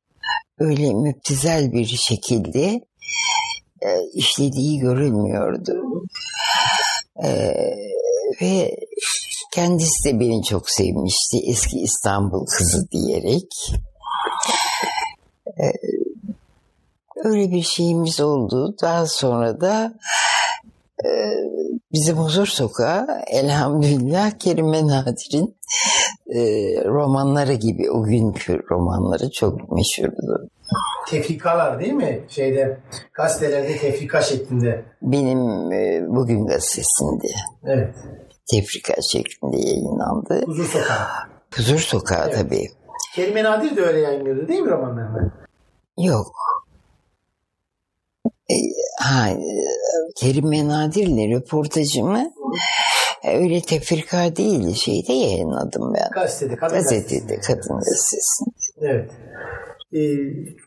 [0.60, 2.82] öyle müptizel bir şekilde
[3.82, 6.06] e, işlediği görülmüyordu.
[7.24, 7.56] E,
[8.42, 8.76] ve
[9.54, 11.38] kendisi de beni çok sevmişti.
[11.48, 13.48] Eski İstanbul kızı diyerek.
[15.62, 15.66] E,
[17.24, 18.76] öyle bir şeyimiz oldu.
[18.82, 19.94] Daha sonra da
[21.06, 21.10] e,
[21.94, 25.56] bizim huzur sokağı elhamdülillah Kerime Nadir'in
[26.36, 26.40] e,
[26.86, 30.50] romanları gibi o günkü romanları çok meşhurdu.
[31.10, 32.26] Tefrikalar değil mi?
[32.30, 32.78] Şeyde
[33.14, 34.86] gazetelerde tefrika şeklinde.
[35.02, 37.28] Benim e, bugün gazetesinde
[37.66, 37.96] Evet.
[38.52, 40.44] tefrika şeklinde yayınlandı.
[40.46, 41.08] Huzur Sokağı.
[41.56, 42.36] Huzur sokağı Evet.
[42.36, 42.68] tabii.
[43.16, 45.32] Kerime Nadir de öyle yayınlıyordu değil mi romanlarını?
[45.98, 46.36] Yok.
[48.26, 48.56] E,
[49.00, 49.38] ha, e,
[50.16, 52.32] Kerime Nadir'le röportajımı
[53.24, 56.10] e, öyle tefrika değil şeyde yayınladım ben.
[56.14, 58.50] Gazetede, kadın Gazetede, kadın gazetesinde.
[58.82, 59.12] Evet.
[59.94, 60.00] Ee,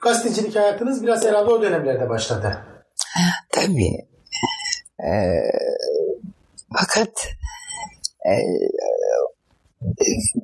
[0.02, 2.58] gazetecilik hayatınız biraz herhalde o dönemlerde başladı.
[3.50, 4.06] Tabii.
[5.04, 5.50] Ee,
[6.76, 7.28] fakat
[8.26, 8.32] e,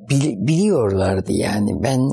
[0.09, 2.09] bil- biliyorlardı yani ben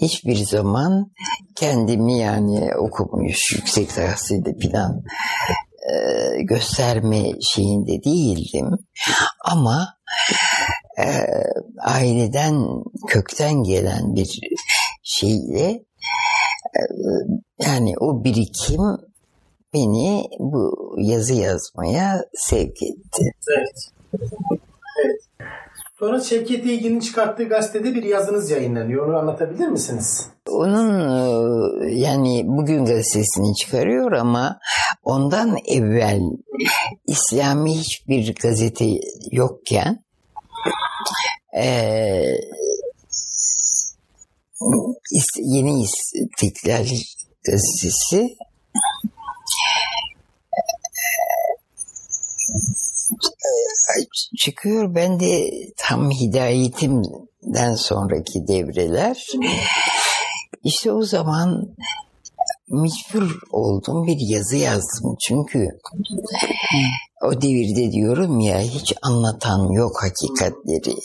[0.00, 1.10] hiçbir zaman
[1.56, 5.02] kendimi yani okumuş yüksek tahsilde falan
[5.92, 5.96] e,
[6.42, 8.68] gösterme şeyinde değildim
[9.44, 9.88] ama
[10.98, 11.06] e,
[11.80, 12.64] aileden
[13.08, 14.40] kökten gelen bir
[15.02, 15.68] şeyle
[16.78, 16.80] e,
[17.66, 18.82] yani o birikim
[19.74, 23.22] beni bu yazı yazmaya sevk etti.
[23.56, 23.74] Evet.
[25.04, 25.20] evet.
[26.02, 29.08] Sonra Şevket İlgin'in çıkarttığı gazetede bir yazınız yayınlanıyor.
[29.08, 30.26] Onu anlatabilir misiniz?
[30.48, 30.90] Onun
[31.80, 34.58] e, yani bugün gazetesini çıkarıyor ama
[35.02, 36.20] ondan evvel
[37.06, 38.86] İslami hiçbir gazete
[39.30, 40.04] yokken
[41.56, 41.64] e,
[45.38, 46.86] Yeni İstiklal
[47.44, 48.36] gazetesi
[54.38, 54.94] çıkıyor.
[54.94, 59.26] Ben de tam hidayetimden sonraki devreler
[60.64, 61.68] işte o zaman
[62.68, 65.16] mecbur oldum bir yazı yazdım.
[65.28, 65.68] Çünkü
[67.24, 70.96] o devirde diyorum ya hiç anlatan yok hakikatleri.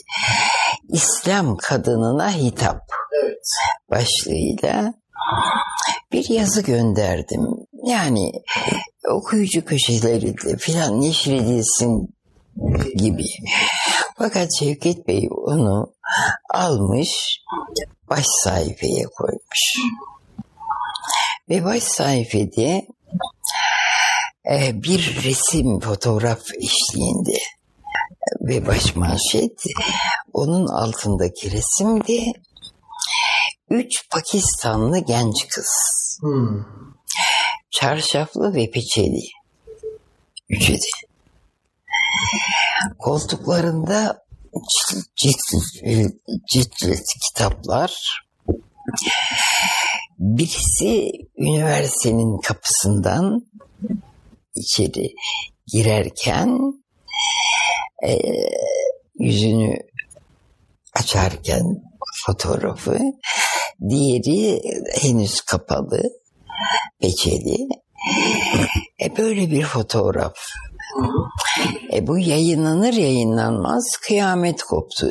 [0.90, 2.82] İslam kadınına hitap
[3.92, 4.94] başlığıyla
[6.12, 7.46] bir yazı gönderdim.
[7.86, 8.32] Yani
[9.10, 12.16] okuyucu köşelerinde filan neşredilsin
[12.96, 13.26] gibi.
[14.18, 15.94] Fakat Şevket Bey onu
[16.54, 17.40] almış
[18.10, 19.76] baş sayfaya koymuş.
[21.50, 22.82] Ve baş sayfada
[24.52, 27.38] e, bir resim fotoğraf eşliğinde
[28.42, 29.64] ve baş manşet
[30.34, 32.34] onun altındaki resimde
[33.70, 35.68] üç Pakistanlı genç kız.
[36.22, 36.64] Hmm.
[37.72, 39.22] Çarşaflı ve peçeli.
[40.50, 40.78] Üçü de.
[43.00, 44.26] Koltuklarında
[45.16, 46.14] cilt cilt,
[46.52, 48.24] cilt, cilt kitaplar.
[50.20, 53.48] Birisi üniversitenin kapısından
[54.56, 55.14] içeri
[55.68, 56.60] girerken
[58.08, 58.20] e,
[59.20, 59.76] yüzünü
[60.96, 61.64] açarken
[62.26, 63.00] fotoğrafı,
[63.90, 64.62] diğeri
[65.02, 66.04] henüz kapalı,
[67.02, 67.68] peçeli.
[69.02, 70.36] E böyle bir fotoğraf.
[71.94, 75.08] E bu yayınlanır yayınlanmaz kıyamet koptu.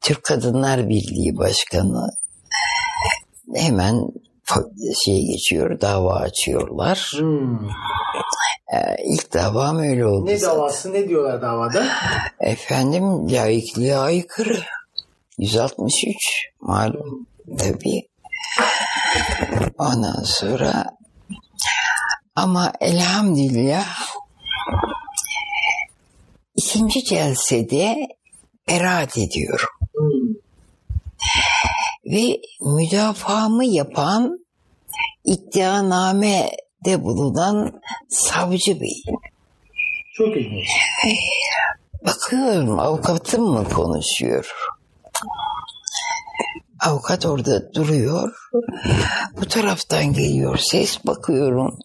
[0.00, 2.10] Türk Kadınlar Birliği Başkanı
[3.54, 4.08] hemen
[5.04, 7.12] şey geçiyor, dava açıyorlar.
[7.18, 7.68] Hmm.
[8.72, 10.26] E, ilk davam öyle oldu.
[10.26, 10.58] Ne zaten.
[10.58, 11.86] davası ne diyorlar davada?
[12.40, 14.58] Efendim laikliğe aykırı.
[15.38, 16.16] 163
[16.60, 17.26] malum
[17.58, 18.08] tabii.
[19.78, 20.84] Ondan sonra
[22.34, 23.86] Ama elhamdülillah
[26.56, 27.96] ikinci celsede
[28.68, 29.68] beraat ediyorum.
[32.06, 34.38] Ve müdafaamı yapan
[35.24, 39.02] iddianamede bulunan savcı bey.
[40.14, 40.68] Çok ilginç.
[42.06, 44.54] Bakıyorum avukatım mı konuşuyor?
[46.82, 48.32] Avukat orada duruyor.
[49.40, 51.78] Bu taraftan geliyor ses bakıyorum.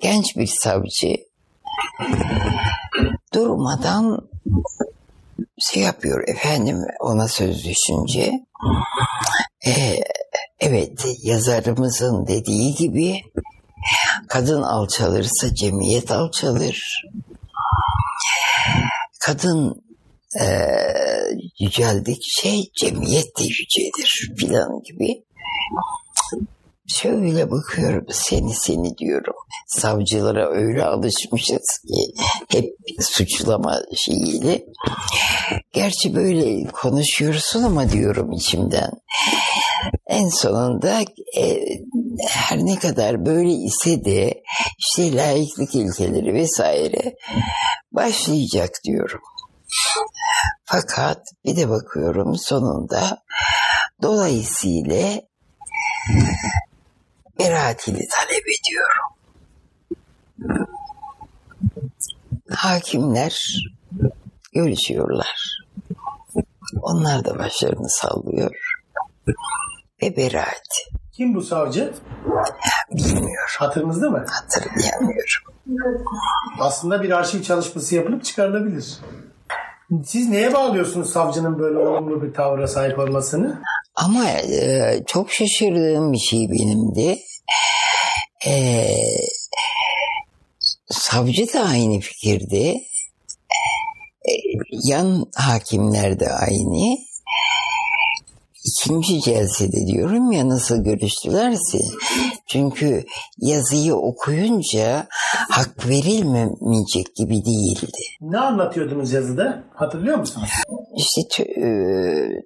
[0.00, 1.16] Genç bir savcı
[3.34, 4.28] durmadan
[5.58, 8.32] şey yapıyor efendim ona söz düşünce.
[9.66, 9.96] Ee,
[10.60, 13.22] evet yazarımızın dediği gibi
[14.28, 17.02] kadın alçalırsa cemiyet alçalır
[19.20, 19.84] kadın
[20.40, 25.24] eee yüceldikçe cemiyet de yücelir filan gibi.
[26.86, 29.34] Şöyle bakıyorum seni seni diyorum.
[29.66, 32.14] Savcılara öyle alışmışız ki
[32.48, 34.64] hep suçlama şeyiyle.
[35.72, 38.90] Gerçi böyle konuşuyorsun ama diyorum içimden.
[40.06, 41.00] En sonunda
[41.36, 41.58] e,
[42.28, 44.42] her ne kadar böyle ise de
[44.78, 47.14] işte layıklık ilkeleri vesaire
[47.92, 49.20] başlayacak diyorum.
[50.64, 53.22] Fakat bir de bakıyorum sonunda
[54.02, 55.20] dolayısıyla
[57.38, 59.16] beraatini talep ediyorum.
[62.50, 63.62] Hakimler
[64.52, 65.62] görüşüyorlar.
[66.82, 68.50] Onlar da başlarını sallıyor.
[70.02, 70.66] Ve beraat.
[71.12, 71.94] Kim bu savcı?
[72.90, 73.56] Bilmiyorum.
[73.58, 74.26] Hatırınızda mı?
[74.30, 75.54] Hatırlayamıyorum.
[76.60, 78.98] Aslında bir arşiv çalışması yapılıp çıkarılabilir.
[80.06, 83.62] Siz neye bağlıyorsunuz savcının böyle olumlu bir tavra sahip olmasını?
[83.94, 87.18] Ama e, çok şaşırdığım bir şey benim de.
[88.46, 88.86] E,
[90.90, 92.68] savcı da aynı fikirde.
[94.28, 94.32] E,
[94.84, 96.98] yan hakimler de aynı.
[98.64, 101.78] İkinci celsede diyorum ya nasıl görüştülerse.
[102.46, 103.04] Çünkü
[103.38, 105.06] yazıyı okuyunca
[105.50, 108.02] hak verilmeyecek gibi değildi.
[108.20, 109.64] Ne anlatıyordunuz yazıda?
[109.74, 110.48] Hatırlıyor musunuz?
[110.96, 111.66] İşte tü- e,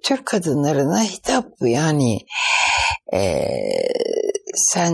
[0.03, 1.67] Türk kadınlarına hitap bu.
[1.67, 2.19] yani
[3.13, 3.41] e,
[4.73, 4.93] sen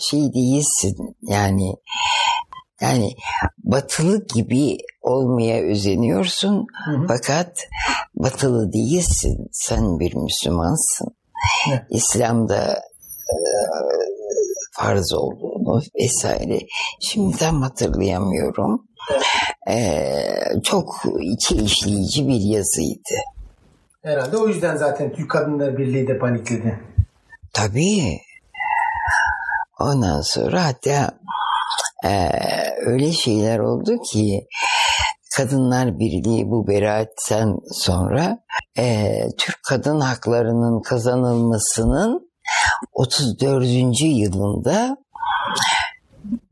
[0.00, 1.72] şey değilsin yani
[2.80, 3.10] yani
[3.58, 7.06] batılı gibi olmaya özeniyorsun hı.
[7.08, 7.58] fakat
[8.14, 11.08] batılı değilsin sen bir Müslümansın.
[11.90, 12.82] İslam'da
[13.28, 13.36] e,
[14.72, 16.58] farz olduğunu vesaire
[17.00, 18.88] şimdi tam hatırlayamıyorum
[19.70, 20.00] E,
[20.64, 23.14] çok içi işleyici bir yazıydı
[24.02, 26.80] Herhalde o yüzden zaten Türk Kadınlar Birliği de panikledi.
[27.52, 28.18] Tabii.
[29.80, 31.10] Ondan sonra hatta
[32.04, 34.46] eee, öyle şeyler oldu ki
[35.36, 38.38] Kadınlar Birliği bu beraatten sonra
[38.78, 42.30] eee, Türk kadın haklarının kazanılmasının
[42.92, 44.00] 34.
[44.00, 44.96] yılında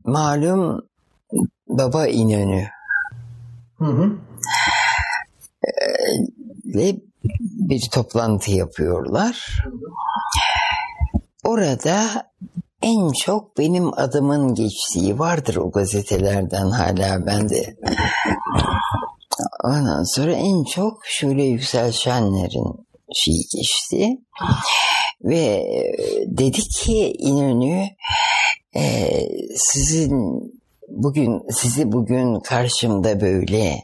[0.05, 0.87] malum
[1.67, 2.67] Baba İnönü
[3.77, 4.11] Hı hı.
[6.63, 6.95] ile
[7.69, 9.63] bir toplantı yapıyorlar.
[11.43, 12.26] Orada
[12.81, 17.75] en çok benim adımın geçtiği vardır o gazetelerden hala bende.
[19.63, 24.17] Ondan sonra en çok şöyle Yüksel Şenler'in şeyi geçti.
[25.23, 25.95] Ve e,
[26.27, 27.83] dedi ki İnönü
[28.75, 29.09] e,
[29.55, 30.41] sizin
[30.89, 33.83] bugün sizi bugün karşımda böyle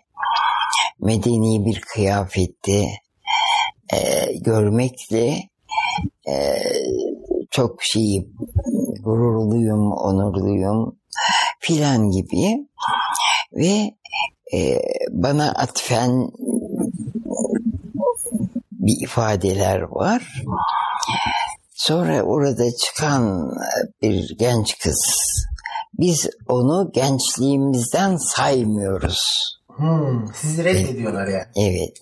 [0.99, 2.85] medeni bir kıyafette
[3.93, 5.37] e, görmekle
[6.27, 6.33] e,
[7.51, 8.27] çok şey
[9.03, 10.99] gururluyum, onurluyum
[11.59, 12.67] filan gibi
[13.53, 13.91] ve
[14.53, 14.79] e,
[15.11, 16.31] bana atfen
[18.71, 20.43] bir ifadeler var.
[21.75, 23.51] Sonra orada çıkan
[24.01, 24.99] bir genç kız
[25.99, 29.21] biz onu gençliğimizden saymıyoruz.
[29.67, 31.45] Hmm, sizi reddediyorlar yani.
[31.55, 31.97] Evet.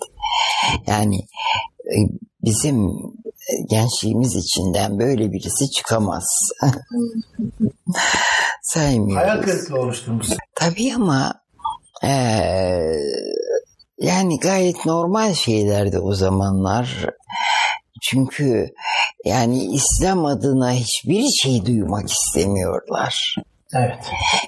[0.87, 1.17] Yani
[1.85, 1.95] e,
[2.43, 2.87] bizim
[3.69, 6.25] gençliğimiz içinden böyle birisi çıkamaz.
[8.63, 9.27] Saymıyoruz.
[9.27, 10.27] Hayal kırıklığı oluşturmuş.
[10.55, 11.33] Tabii ama
[12.03, 12.95] eee,
[13.97, 17.05] yani gayet normal şeylerdi o zamanlar.
[18.01, 18.69] Çünkü
[19.25, 23.35] yani İslam adına hiçbir şey duymak istemiyorlar.
[23.75, 23.99] Evet.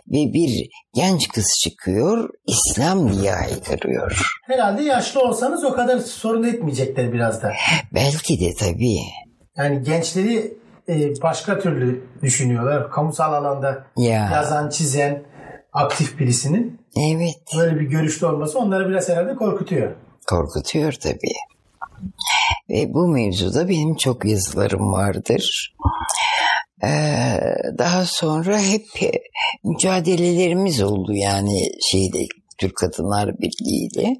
[0.07, 4.21] Ve bir genç kız çıkıyor, İslam diye haykırıyor.
[4.47, 7.53] Herhalde yaşlı olsanız o kadar sorun etmeyecekler biraz da.
[7.93, 8.97] Belki de tabii.
[9.57, 10.57] Yani gençleri
[10.89, 12.91] e, başka türlü düşünüyorlar.
[12.91, 14.29] Kamusal alanda Ya.
[14.33, 15.23] yazan, çizen
[15.73, 17.35] aktif birisinin Evet.
[17.57, 19.91] böyle bir görüşte olması onları biraz herhalde korkutuyor.
[20.29, 21.33] Korkutuyor tabii.
[22.69, 25.75] Ve bu mevzuda benim çok yazılarım vardır.
[26.85, 27.39] Ee,
[27.77, 28.85] daha sonra hep
[29.63, 32.25] mücadelelerimiz oldu yani şeyde
[32.57, 34.15] Türk Kadınlar Birliği ile.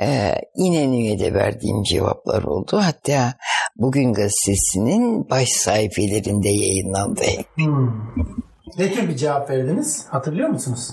[0.00, 2.80] Ee, İnönü'ye de verdiğim cevaplar oldu.
[2.82, 3.34] Hatta
[3.78, 7.22] Bugün Gazetesi'nin baş sayfelerinde yayınlandı.
[7.54, 7.92] Hmm.
[8.78, 10.06] Ne tür bir cevap verdiniz?
[10.08, 10.90] Hatırlıyor musunuz?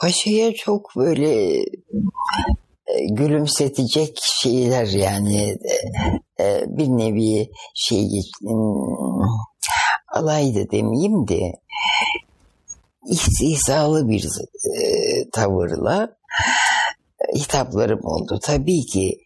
[0.00, 1.60] Paşa'ya çok böyle
[3.10, 5.56] gülümsetecek şeyler yani
[6.38, 8.08] e, e, bir nevi şey
[8.40, 9.28] hmm,
[10.14, 11.40] alay da demeyeyim de
[13.10, 16.16] istihzalı bir e, tavırla
[17.20, 18.38] e, hitaplarım oldu.
[18.42, 19.18] Tabii ki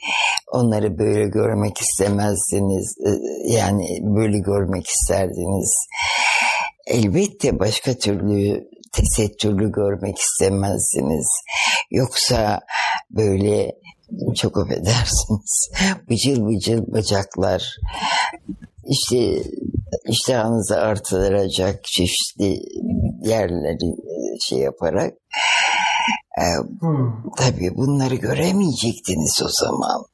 [0.53, 2.95] onları böyle görmek istemezdiniz.
[3.07, 3.11] e,
[3.53, 5.75] Yani böyle görmek isterdiniz.
[6.87, 11.28] Elbette başka türlü tesettürlü görmek istemezdiniz.
[11.90, 12.61] Yoksa
[13.11, 13.72] böyle
[14.36, 15.70] çok affedersiniz
[16.11, 17.76] bıcıl bıcıl bacaklar
[18.84, 19.43] işte
[20.09, 22.61] iştahınızı artıracak çeşitli
[23.22, 23.97] yerleri
[24.40, 25.12] şey yaparak
[26.38, 26.45] e,
[26.80, 27.30] Hmm.
[27.36, 30.05] tabii bunları göremeyecektiniz o zaman.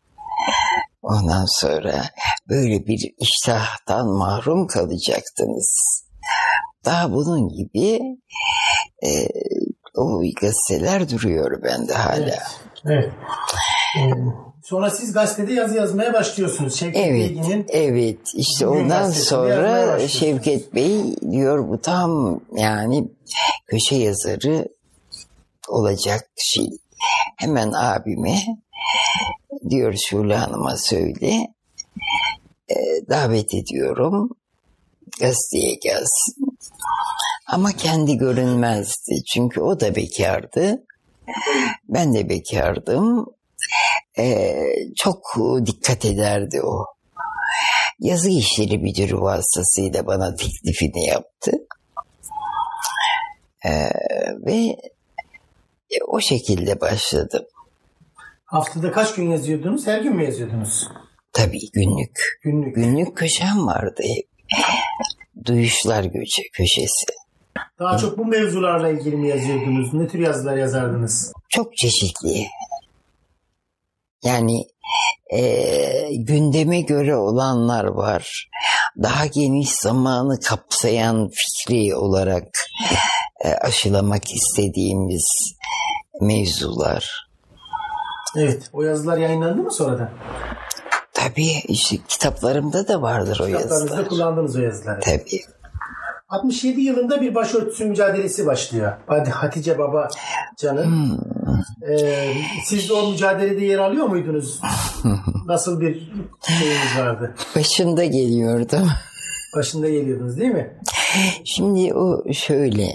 [1.03, 2.05] Ondan sonra
[2.49, 6.03] böyle bir iştahtan mahrum kalacaktınız.
[6.85, 8.01] Daha bunun gibi
[9.05, 9.29] e,
[9.95, 12.19] o gazeteler duruyor bende hala.
[12.19, 12.39] Evet.
[12.85, 13.13] evet.
[13.99, 14.11] Ee,
[14.65, 16.75] sonra siz gazetede yazı yazmaya başlıyorsunuz.
[16.75, 18.19] Şevket Evet, Bilgin'in evet.
[18.35, 20.09] İşte ondan sonra.
[20.09, 23.09] Şevket Bey diyor bu tam yani
[23.67, 24.69] köşe yazarı
[25.69, 26.69] olacak şey.
[27.37, 28.39] Hemen abime
[29.71, 31.47] diyor Şule Hanım'a söyle
[32.69, 32.77] e,
[33.11, 34.31] davet ediyorum
[35.21, 36.48] gazeteye gelsin.
[37.47, 39.15] Ama kendi görünmezdi.
[39.35, 40.85] Çünkü o da bekardı.
[41.89, 43.27] Ben de bekardım.
[44.19, 44.55] Ee,
[44.97, 46.85] çok dikkat ederdi o.
[48.01, 51.53] Yazı işleri müdürü vasıtasıyla bana teklifini yaptı.
[53.65, 53.91] Ee,
[54.47, 54.77] ve
[56.09, 57.45] o şekilde başladım.
[58.45, 59.87] haftada kaç gün yazıyordunuz?
[59.87, 60.89] Her gün mü yazıyordunuz?
[61.33, 62.39] Tabii günlük.
[62.43, 62.75] Günlük.
[62.75, 64.29] Günlük köşem vardı hep.
[65.49, 67.07] Duyuşlar göçe, köşesi.
[67.79, 69.95] Daha çok bu mevzularla ilgili mi yazıyordunuz?
[69.95, 71.33] Ne tür yazılar yazardınız?
[71.49, 72.47] Çok çeşitli.
[74.25, 74.65] Yani
[75.33, 78.49] eee, gündeme göre olanlar var.
[79.03, 82.49] Daha geniş zamanı kapsayan fikri olarak
[83.45, 85.27] eee, aşılamak istediğimiz
[86.21, 87.29] mevzular.
[88.37, 88.71] Evet.
[88.73, 90.11] O yazılar yayınlandı mı sonradan?
[91.19, 94.09] Tabii işte kitaplarımda da vardır o Kitaplarınızda yazılar.
[94.09, 95.01] kullandınız o yazıları.
[95.01, 95.41] Tabii.
[96.29, 98.93] 67 yılında bir başörtüsü mücadelesi başlıyor.
[99.07, 100.09] Hadi Hatice Baba
[100.59, 101.21] Can'ın.
[101.91, 102.33] Ee,
[102.65, 104.61] siz de o mücadelede yer alıyor muydunuz?
[105.47, 106.13] Nasıl bir
[106.49, 107.35] şeyiniz vardı?
[107.57, 108.89] Başında geliyordum.
[109.57, 110.79] Başında geliyordunuz değil mi?
[111.45, 112.89] Şimdi o şöyle.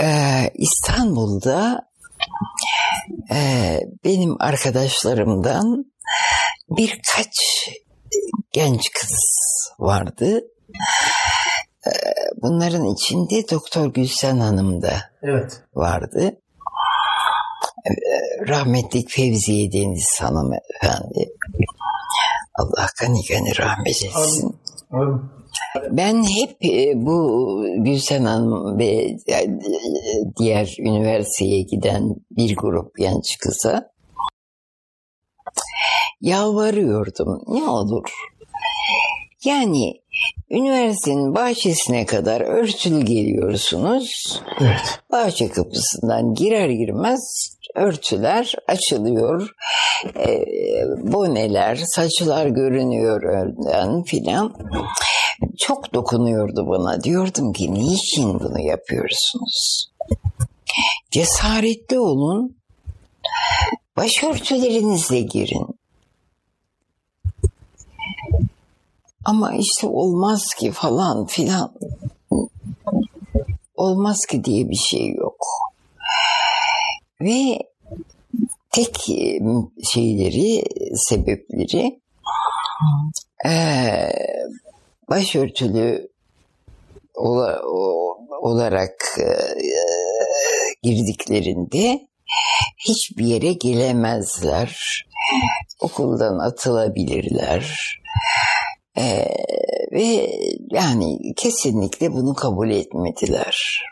[0.00, 1.88] Ee, İstanbul'da
[3.34, 5.84] ee, benim arkadaşlarımdan
[6.70, 7.34] birkaç
[8.52, 9.14] genç kız
[9.78, 10.40] vardı.
[11.86, 11.90] Ee,
[12.42, 15.62] bunların içinde Doktor Gülsen Hanım da Evet.
[15.74, 16.36] vardı.
[17.86, 17.90] Ee,
[18.48, 21.28] Rahmetli Fevziye Deniz hanımefendi.
[22.58, 24.60] Allah gani gani rahmet etsin.
[25.90, 28.86] Ben hep e, bu Gülsen Hanım ve
[29.30, 29.46] e,
[30.38, 33.93] diğer üniversiteye giden bir grup genç kıza
[36.24, 37.42] yalvarıyordum.
[37.48, 38.10] Ne olur.
[39.44, 40.00] Yani
[40.50, 44.40] üniversitenin bahçesine kadar örtülü geliyorsunuz.
[44.60, 45.00] Evet.
[45.12, 47.20] Bahçe kapısından girer girmez
[47.74, 49.50] örtüler açılıyor.
[50.16, 50.44] E,
[51.02, 54.54] boneler, saçlar görünüyor önden filan.
[55.58, 57.02] Çok dokunuyordu bana.
[57.04, 59.90] Diyordum ki niçin bunu yapıyorsunuz?
[61.10, 62.56] Cesaretli olun.
[63.96, 65.83] Başörtülerinizle girin.
[69.24, 71.74] Ama işte olmaz ki falan filan.
[73.74, 75.46] Olmaz ki diye bir şey yok.
[77.20, 77.58] Ve
[78.72, 79.38] tek e,
[79.92, 80.62] şeyleri,
[80.96, 82.00] sebepleri
[83.44, 84.12] eee,
[85.10, 86.08] başörtülü
[87.14, 89.54] ola- o- olarak eee,
[90.82, 92.08] girdiklerinde
[92.88, 95.04] hiçbir yere gelemezler.
[95.84, 97.94] Okuldan atılabilirler.
[98.98, 99.26] Ee,
[99.92, 100.30] ve
[100.70, 103.84] yani kesinlikle bunu kabul etmediler.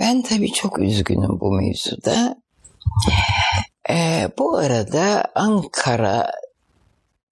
[0.00, 2.36] Ben tabii çok üzgünüm bu mevzuda.
[3.90, 6.30] Ee, bu arada Ankara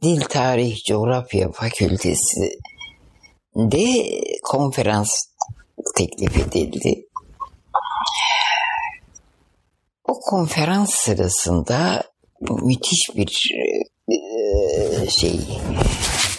[0.03, 2.59] Dil Tarih Coğrafya Fakültesi
[3.57, 4.11] de
[4.43, 5.11] konferans
[5.97, 7.07] teklif edildi.
[10.11, 12.03] O konferans sırasında
[12.41, 13.51] müthiş bir
[14.09, 15.41] e, şey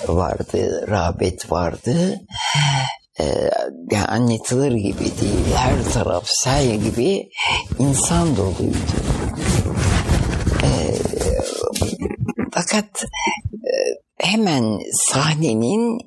[0.08, 2.20] vardı, rağbet vardı.
[3.20, 3.26] E,
[3.92, 7.30] yani anlatılır gibi değil, her taraf sel gibi
[7.80, 8.78] insan doluydu.
[10.64, 10.70] E,
[12.52, 13.06] fakat
[14.18, 16.00] hemen sahnenin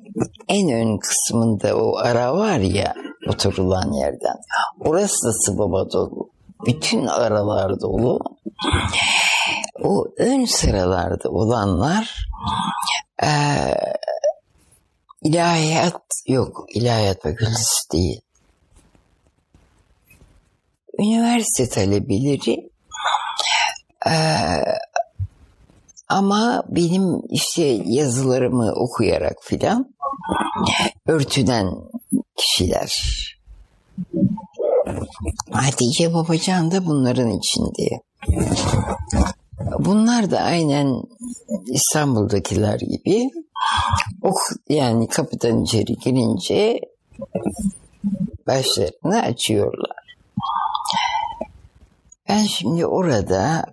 [0.47, 2.93] en ön kısmında o ara var ya
[3.29, 4.37] oturulan yerden.
[4.85, 6.24] Orası da sıvaba dolu.
[6.65, 8.19] Bütün aralar dolu.
[9.83, 12.27] O ön sıralarda olanlar
[13.23, 13.29] e,
[15.23, 16.65] ilahiyat yok.
[16.75, 18.21] ilahiyat fakültesi değil.
[20.99, 22.69] Üniversite talebeleri
[24.07, 24.15] e,
[26.09, 29.95] ama benim işte yazılarımı okuyarak filan
[31.07, 31.67] örtünen
[32.37, 33.15] kişiler.
[35.51, 38.01] Hatice Babacan da bunların içinde.
[39.79, 40.87] Bunlar da aynen
[41.67, 43.29] İstanbul'dakiler gibi
[44.21, 44.37] ok
[44.69, 46.79] yani kapıdan içeri girince
[48.47, 49.95] başlarını açıyorlar.
[52.29, 53.65] Ben şimdi orada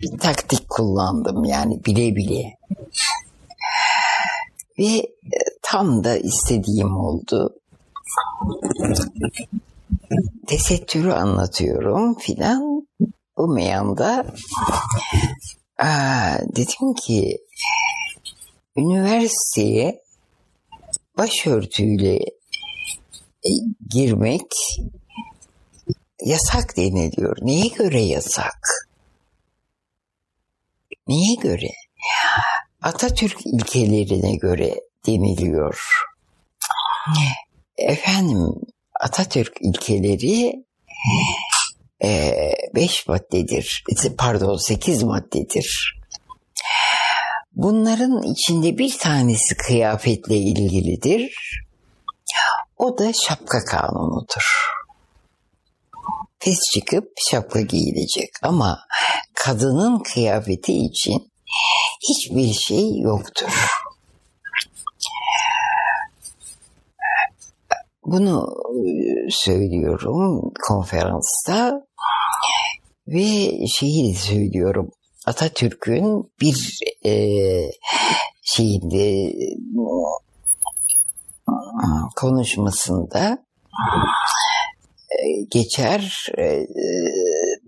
[0.00, 2.56] bir taktik kullandım yani bile bile.
[4.78, 5.02] Ve
[5.62, 7.54] tam da istediğim oldu.
[10.46, 12.86] Tesettürü anlatıyorum filan.
[13.36, 14.26] Bu meyanda
[15.78, 17.38] aa, dedim ki
[18.76, 20.02] üniversiteye
[21.18, 22.14] başörtüyle
[23.44, 23.50] e,
[23.90, 24.52] girmek
[26.24, 27.36] yasak deniliyor.
[27.42, 28.88] Neye göre yasak?
[31.08, 31.70] Neye göre?
[32.82, 34.74] Atatürk ilkelerine göre
[35.06, 35.88] deniliyor.
[37.76, 38.54] Efendim
[39.04, 40.64] Atatürk ilkeleri
[42.04, 42.32] e,
[42.74, 43.84] beş maddedir.
[44.18, 46.00] Pardon sekiz maddedir.
[47.52, 51.38] Bunların içinde bir tanesi kıyafetle ilgilidir.
[52.76, 54.70] O da şapka kanunudur.
[56.38, 58.78] Fes çıkıp şapka giyilecek ama
[59.34, 61.32] kadının kıyafeti için
[62.08, 63.68] hiçbir şey yoktur.
[68.06, 68.46] Bunu
[69.30, 71.86] söylüyorum konferansta
[73.08, 74.90] ve şeyi söylüyorum.
[75.26, 77.14] Atatürk'ün bir e,
[78.42, 79.32] şeyinde
[82.16, 83.38] konuşmasında
[85.50, 86.26] geçer.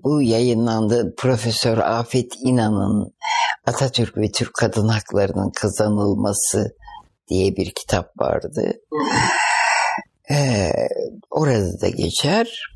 [0.05, 1.15] Bu yayınlandı.
[1.17, 3.15] Profesör Afet İnan'ın
[3.67, 6.77] Atatürk ve Türk Kadın Haklarının Kazanılması
[7.29, 8.73] diye bir kitap vardı.
[10.31, 10.73] Ee,
[11.31, 12.73] orada da geçer.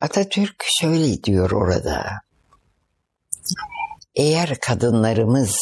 [0.00, 2.20] Atatürk şöyle diyor orada.
[4.14, 5.58] Eğer kadınlarımız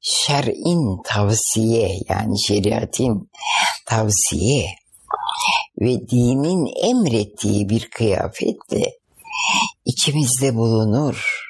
[0.00, 3.30] şer'in tavsiye yani şeriatin
[3.86, 4.66] tavsiye
[5.80, 8.98] ve dinin emrettiği bir kıyafetle
[9.84, 11.44] içimizde bulunur.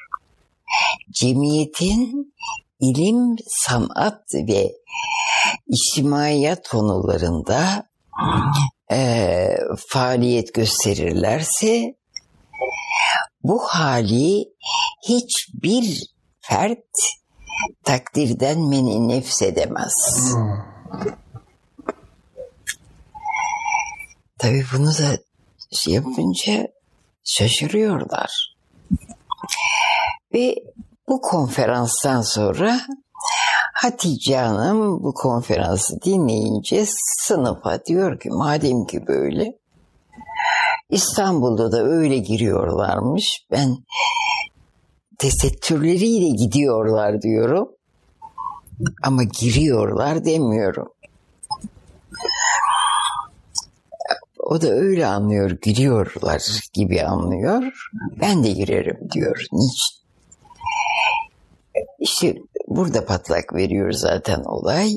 [1.11, 2.33] Cemiyetin
[2.79, 4.71] ilim, sanat ve
[5.67, 7.89] içtimaiyat konularında
[8.91, 9.47] e,
[9.87, 11.95] faaliyet gösterirlerse
[13.43, 14.45] bu hali
[15.07, 16.05] hiçbir
[16.41, 16.85] fert
[17.83, 20.35] takdirden meni nefs edemez.
[24.37, 25.17] Tabii bunu da
[25.71, 26.67] şey yapınca
[27.23, 28.55] şaşırıyorlar.
[30.33, 30.55] Ve
[31.09, 32.79] bu konferanstan sonra
[33.73, 36.85] Hatice Hanım bu konferansı dinleyince
[37.17, 39.59] sınıfa diyor ki madem ki böyle
[40.89, 43.45] İstanbul'da da öyle giriyorlarmış.
[43.51, 43.77] Ben
[45.17, 47.69] tesettürleriyle gidiyorlar diyorum.
[49.03, 50.93] Ama giriyorlar demiyorum.
[54.39, 57.89] O da öyle anlıyor, giriyorlar gibi anlıyor.
[58.21, 59.45] Ben de girerim diyor.
[59.51, 59.98] Niçin?
[61.99, 62.35] İşte
[62.67, 64.93] burada patlak veriyor zaten olay.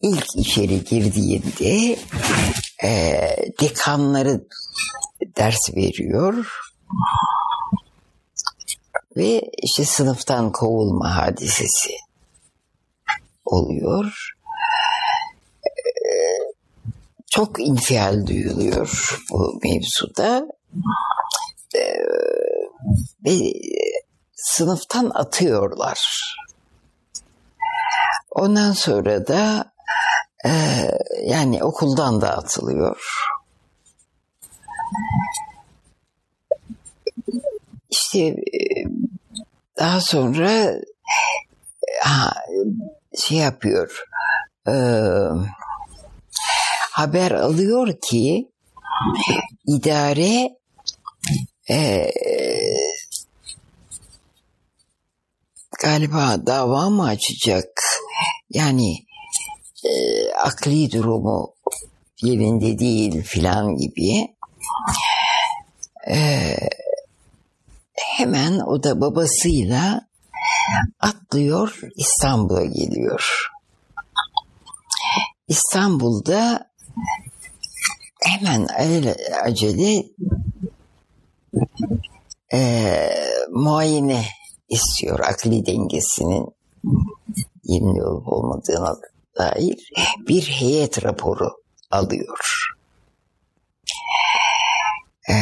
[0.00, 1.98] İlk içeri girdiğinde
[2.84, 3.20] e,
[3.60, 4.44] dekanları
[5.36, 6.46] ders veriyor.
[9.16, 11.96] Ve işte sınıftan kovulma hadisesi
[13.44, 14.30] oluyor.
[15.66, 16.54] Ee,
[17.30, 20.46] Çok infial duyuluyor bu mevzuda.
[21.74, 21.96] Ee,
[23.24, 23.52] Ve
[24.44, 25.98] sınıftan atıyorlar.
[28.30, 29.72] Ondan sonra da
[30.46, 30.50] e,
[31.24, 33.24] yani okuldan da atılıyor.
[37.90, 38.38] İşte e,
[39.78, 40.84] daha sonra e,
[42.02, 42.34] ha,
[43.18, 44.04] şey yapıyor.
[44.68, 44.74] e,
[46.92, 48.48] haber alıyor ki
[49.66, 50.48] idare
[51.70, 52.10] e,
[55.84, 57.82] galiba dava mı açacak?
[58.50, 58.96] Yani
[59.84, 59.90] e,
[60.32, 61.54] akli durumu
[62.22, 64.36] yerinde değil filan gibi.
[66.08, 66.18] E,
[68.16, 70.08] hemen o da babasıyla
[71.00, 73.50] atlıyor İstanbul'a geliyor.
[75.48, 76.70] İstanbul'da
[78.22, 78.66] hemen
[79.44, 80.04] acele,
[82.52, 83.10] e,
[83.50, 84.24] muayene
[84.74, 86.46] istiyor akli dengesinin
[87.64, 88.96] yerinde olup olmadığına
[89.38, 89.92] dair
[90.28, 91.50] bir heyet raporu
[91.90, 92.38] alıyor.
[95.30, 95.34] Ee,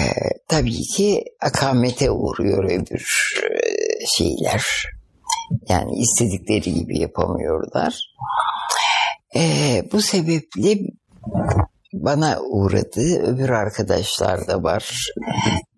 [0.48, 4.64] tabii ki akamete uğruyor öbür e, şeyler.
[5.68, 8.14] Yani istedikleri gibi yapamıyorlar.
[9.36, 10.78] Ee, bu sebeple
[11.92, 13.22] bana uğradı.
[13.22, 15.12] Öbür arkadaşlar da var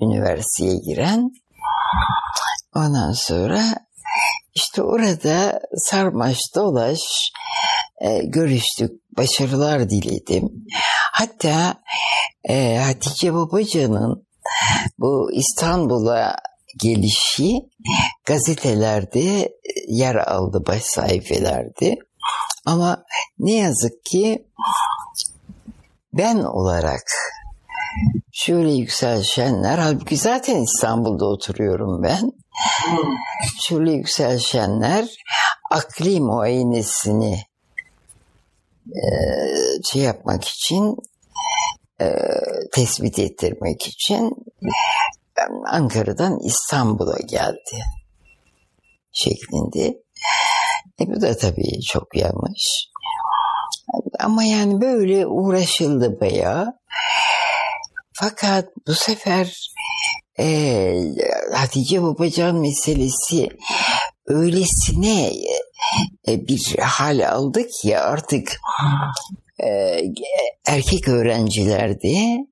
[0.00, 1.30] üniversiteye giren.
[2.74, 3.62] Ondan sonra
[4.54, 7.00] işte orada sarmaş dolaş
[8.00, 10.66] e, görüştük, başarılar diledim.
[11.12, 11.82] Hatta
[12.48, 14.26] e, Hatice Babacan'ın
[14.98, 16.36] bu İstanbul'a
[16.82, 17.52] gelişi
[18.24, 19.52] gazetelerde
[19.88, 21.96] yer aldı baş sayfelerde.
[22.66, 23.04] Ama
[23.38, 24.46] ne yazık ki
[26.12, 27.04] ben olarak
[28.32, 32.32] şöyle Yüksel Şenler, halbuki zaten İstanbul'da oturuyorum ben.
[33.60, 35.08] Şöyle Yüksel Şenler
[35.70, 37.42] akli muayenesini
[38.86, 39.04] e,
[39.84, 40.96] şey yapmak için
[42.00, 42.08] e,
[42.72, 44.30] tespit ettirmek için
[45.66, 47.80] Ankara'dan İstanbul'a geldi
[49.12, 49.86] şeklinde.
[51.00, 52.88] E bu da tabii çok yanlış.
[54.20, 56.78] Ama yani böyle uğraşıldı bayağı.
[58.12, 59.70] Fakat bu sefer
[60.38, 60.94] e,
[61.54, 63.48] Hatice Babacan meselesi
[64.26, 65.32] öylesine
[66.28, 68.60] e, bir hal aldı ki artık
[69.64, 70.00] e,
[70.66, 72.46] erkek öğrencilerde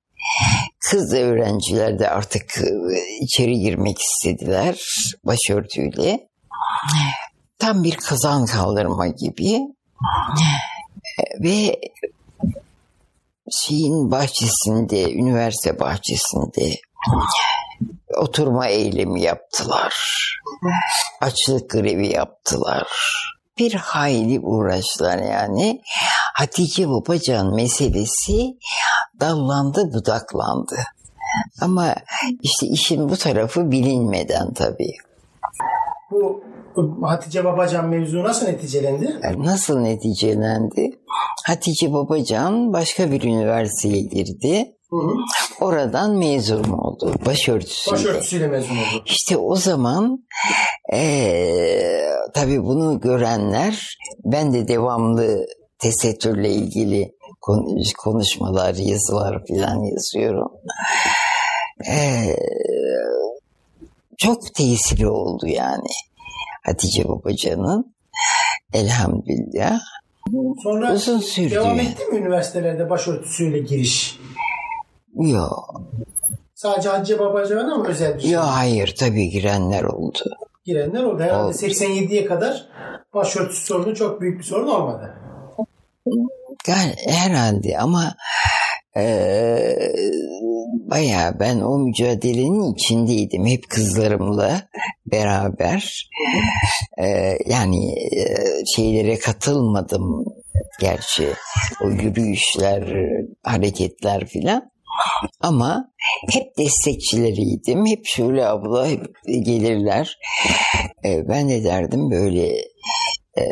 [0.81, 4.81] kız öğrencilerde artık e, içeri girmek istediler
[5.25, 6.29] başörtüyle.
[7.59, 9.61] Tam bir kazan kaldırma gibi
[11.19, 11.81] E, ve
[13.53, 16.77] şeyin bahçesinde, üniversite bahçesinde
[18.17, 19.95] oturma eylemi yaptılar.
[21.21, 22.89] Açlık grevi yaptılar.
[23.59, 25.81] Bir hayli uğraştılar yani.
[26.35, 28.57] Hatice Babacan meselesi
[29.21, 30.77] dallandı budaklandı.
[31.61, 31.95] Ama
[32.43, 34.93] işte işin bu tarafı bilinmeden tabii.
[36.11, 36.43] Bu,
[37.03, 39.21] Hatice Babacan mevzu nasıl neticelendi?
[39.23, 40.91] Yani Nasıl neticelendi?
[41.47, 44.77] Hatice Babacan başka bir üniversiteye girdi.
[44.93, 45.11] Hı hı.
[45.61, 47.15] Oradan mezun oldu.
[47.27, 47.97] Başörtüsüyle.
[47.97, 49.03] Başörtüsüyle mezun oldu.
[49.07, 50.25] İşte o zaman
[50.93, 55.47] eee tabii bunu görenler ben de devamlı
[55.79, 60.53] tesettürle ilgili kon- konuşmalar, yazılar falan yazıyorum.
[61.87, 62.37] Eee,
[64.19, 65.89] çok tesiri oldu yani
[66.67, 67.95] Hatice Babacan'ın
[68.73, 69.81] elhamdülillah.
[70.63, 71.55] Sonra Uzun sürdü.
[71.55, 74.19] devam etti mi üniversitelerde başörtüsüyle giriş?
[75.15, 75.83] Yok,
[76.55, 78.31] Sadece Hatice Babacan'a mı özel bir şey?
[78.31, 80.19] yok hayır tabii girenler oldu.
[80.65, 81.23] Girenler oldu.
[81.23, 81.57] Herhalde Oldu.
[81.57, 82.67] 87'ye kadar
[83.15, 85.15] başörtüsü sorunu çok büyük bir sorun olmadı.
[86.69, 88.15] Yani herhalde ama
[88.97, 89.93] eee
[90.91, 93.47] bayağı ben o mücadelenin içindeydim.
[93.47, 94.63] Hep kızlarımla
[95.07, 96.09] beraber.
[96.99, 100.25] Eee, yani eee, şeylere katılmadım
[100.81, 101.29] gerçi.
[101.85, 102.95] O yürüyüşler,
[103.43, 104.73] hareketler filan.
[105.41, 105.93] Ama
[106.31, 107.87] hep destekçileriydim.
[107.87, 110.19] Hep şöyle abla hep gelirler.
[111.05, 112.47] Eee, ben de derdim böyle
[113.39, 113.43] e,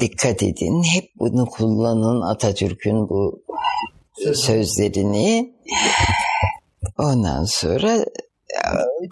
[0.00, 0.82] dikkat edin.
[0.94, 3.42] Hep bunu kullanın Atatürk'ün bu
[4.24, 4.40] Söz.
[4.40, 5.54] sözlerini.
[6.98, 8.04] Ondan sonra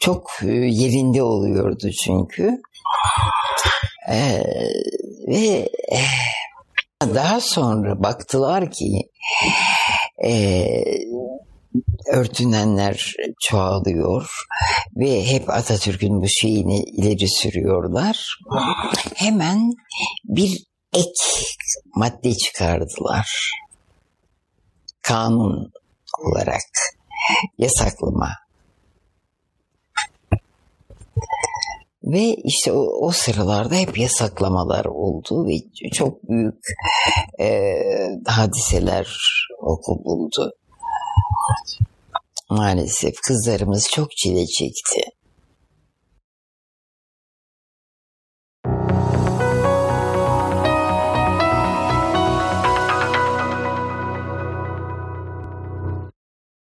[0.00, 2.62] çok e, yerinde oluyordu çünkü.
[4.10, 4.42] E,
[5.28, 5.98] ve e,
[7.14, 9.10] daha sonra baktılar ki
[10.24, 10.32] e,
[12.12, 14.30] örtünenler çoğalıyor
[14.96, 18.38] ve hep Atatürk'ün bu şeyini ileri sürüyorlar.
[19.14, 19.72] Hemen
[20.24, 21.12] bir ek
[21.96, 23.50] madde çıkardılar.
[25.02, 25.72] Kanun
[26.18, 26.70] olarak
[27.58, 28.30] yasaklama.
[32.04, 35.54] Ve işte o, o sıralarda hep yasaklamalar oldu ve
[35.92, 36.64] çok büyük
[37.40, 37.78] e,
[38.26, 39.16] hadiseler
[39.62, 40.52] oku buldu.
[42.50, 45.00] Maalesef kızlarımız çok çile çekti.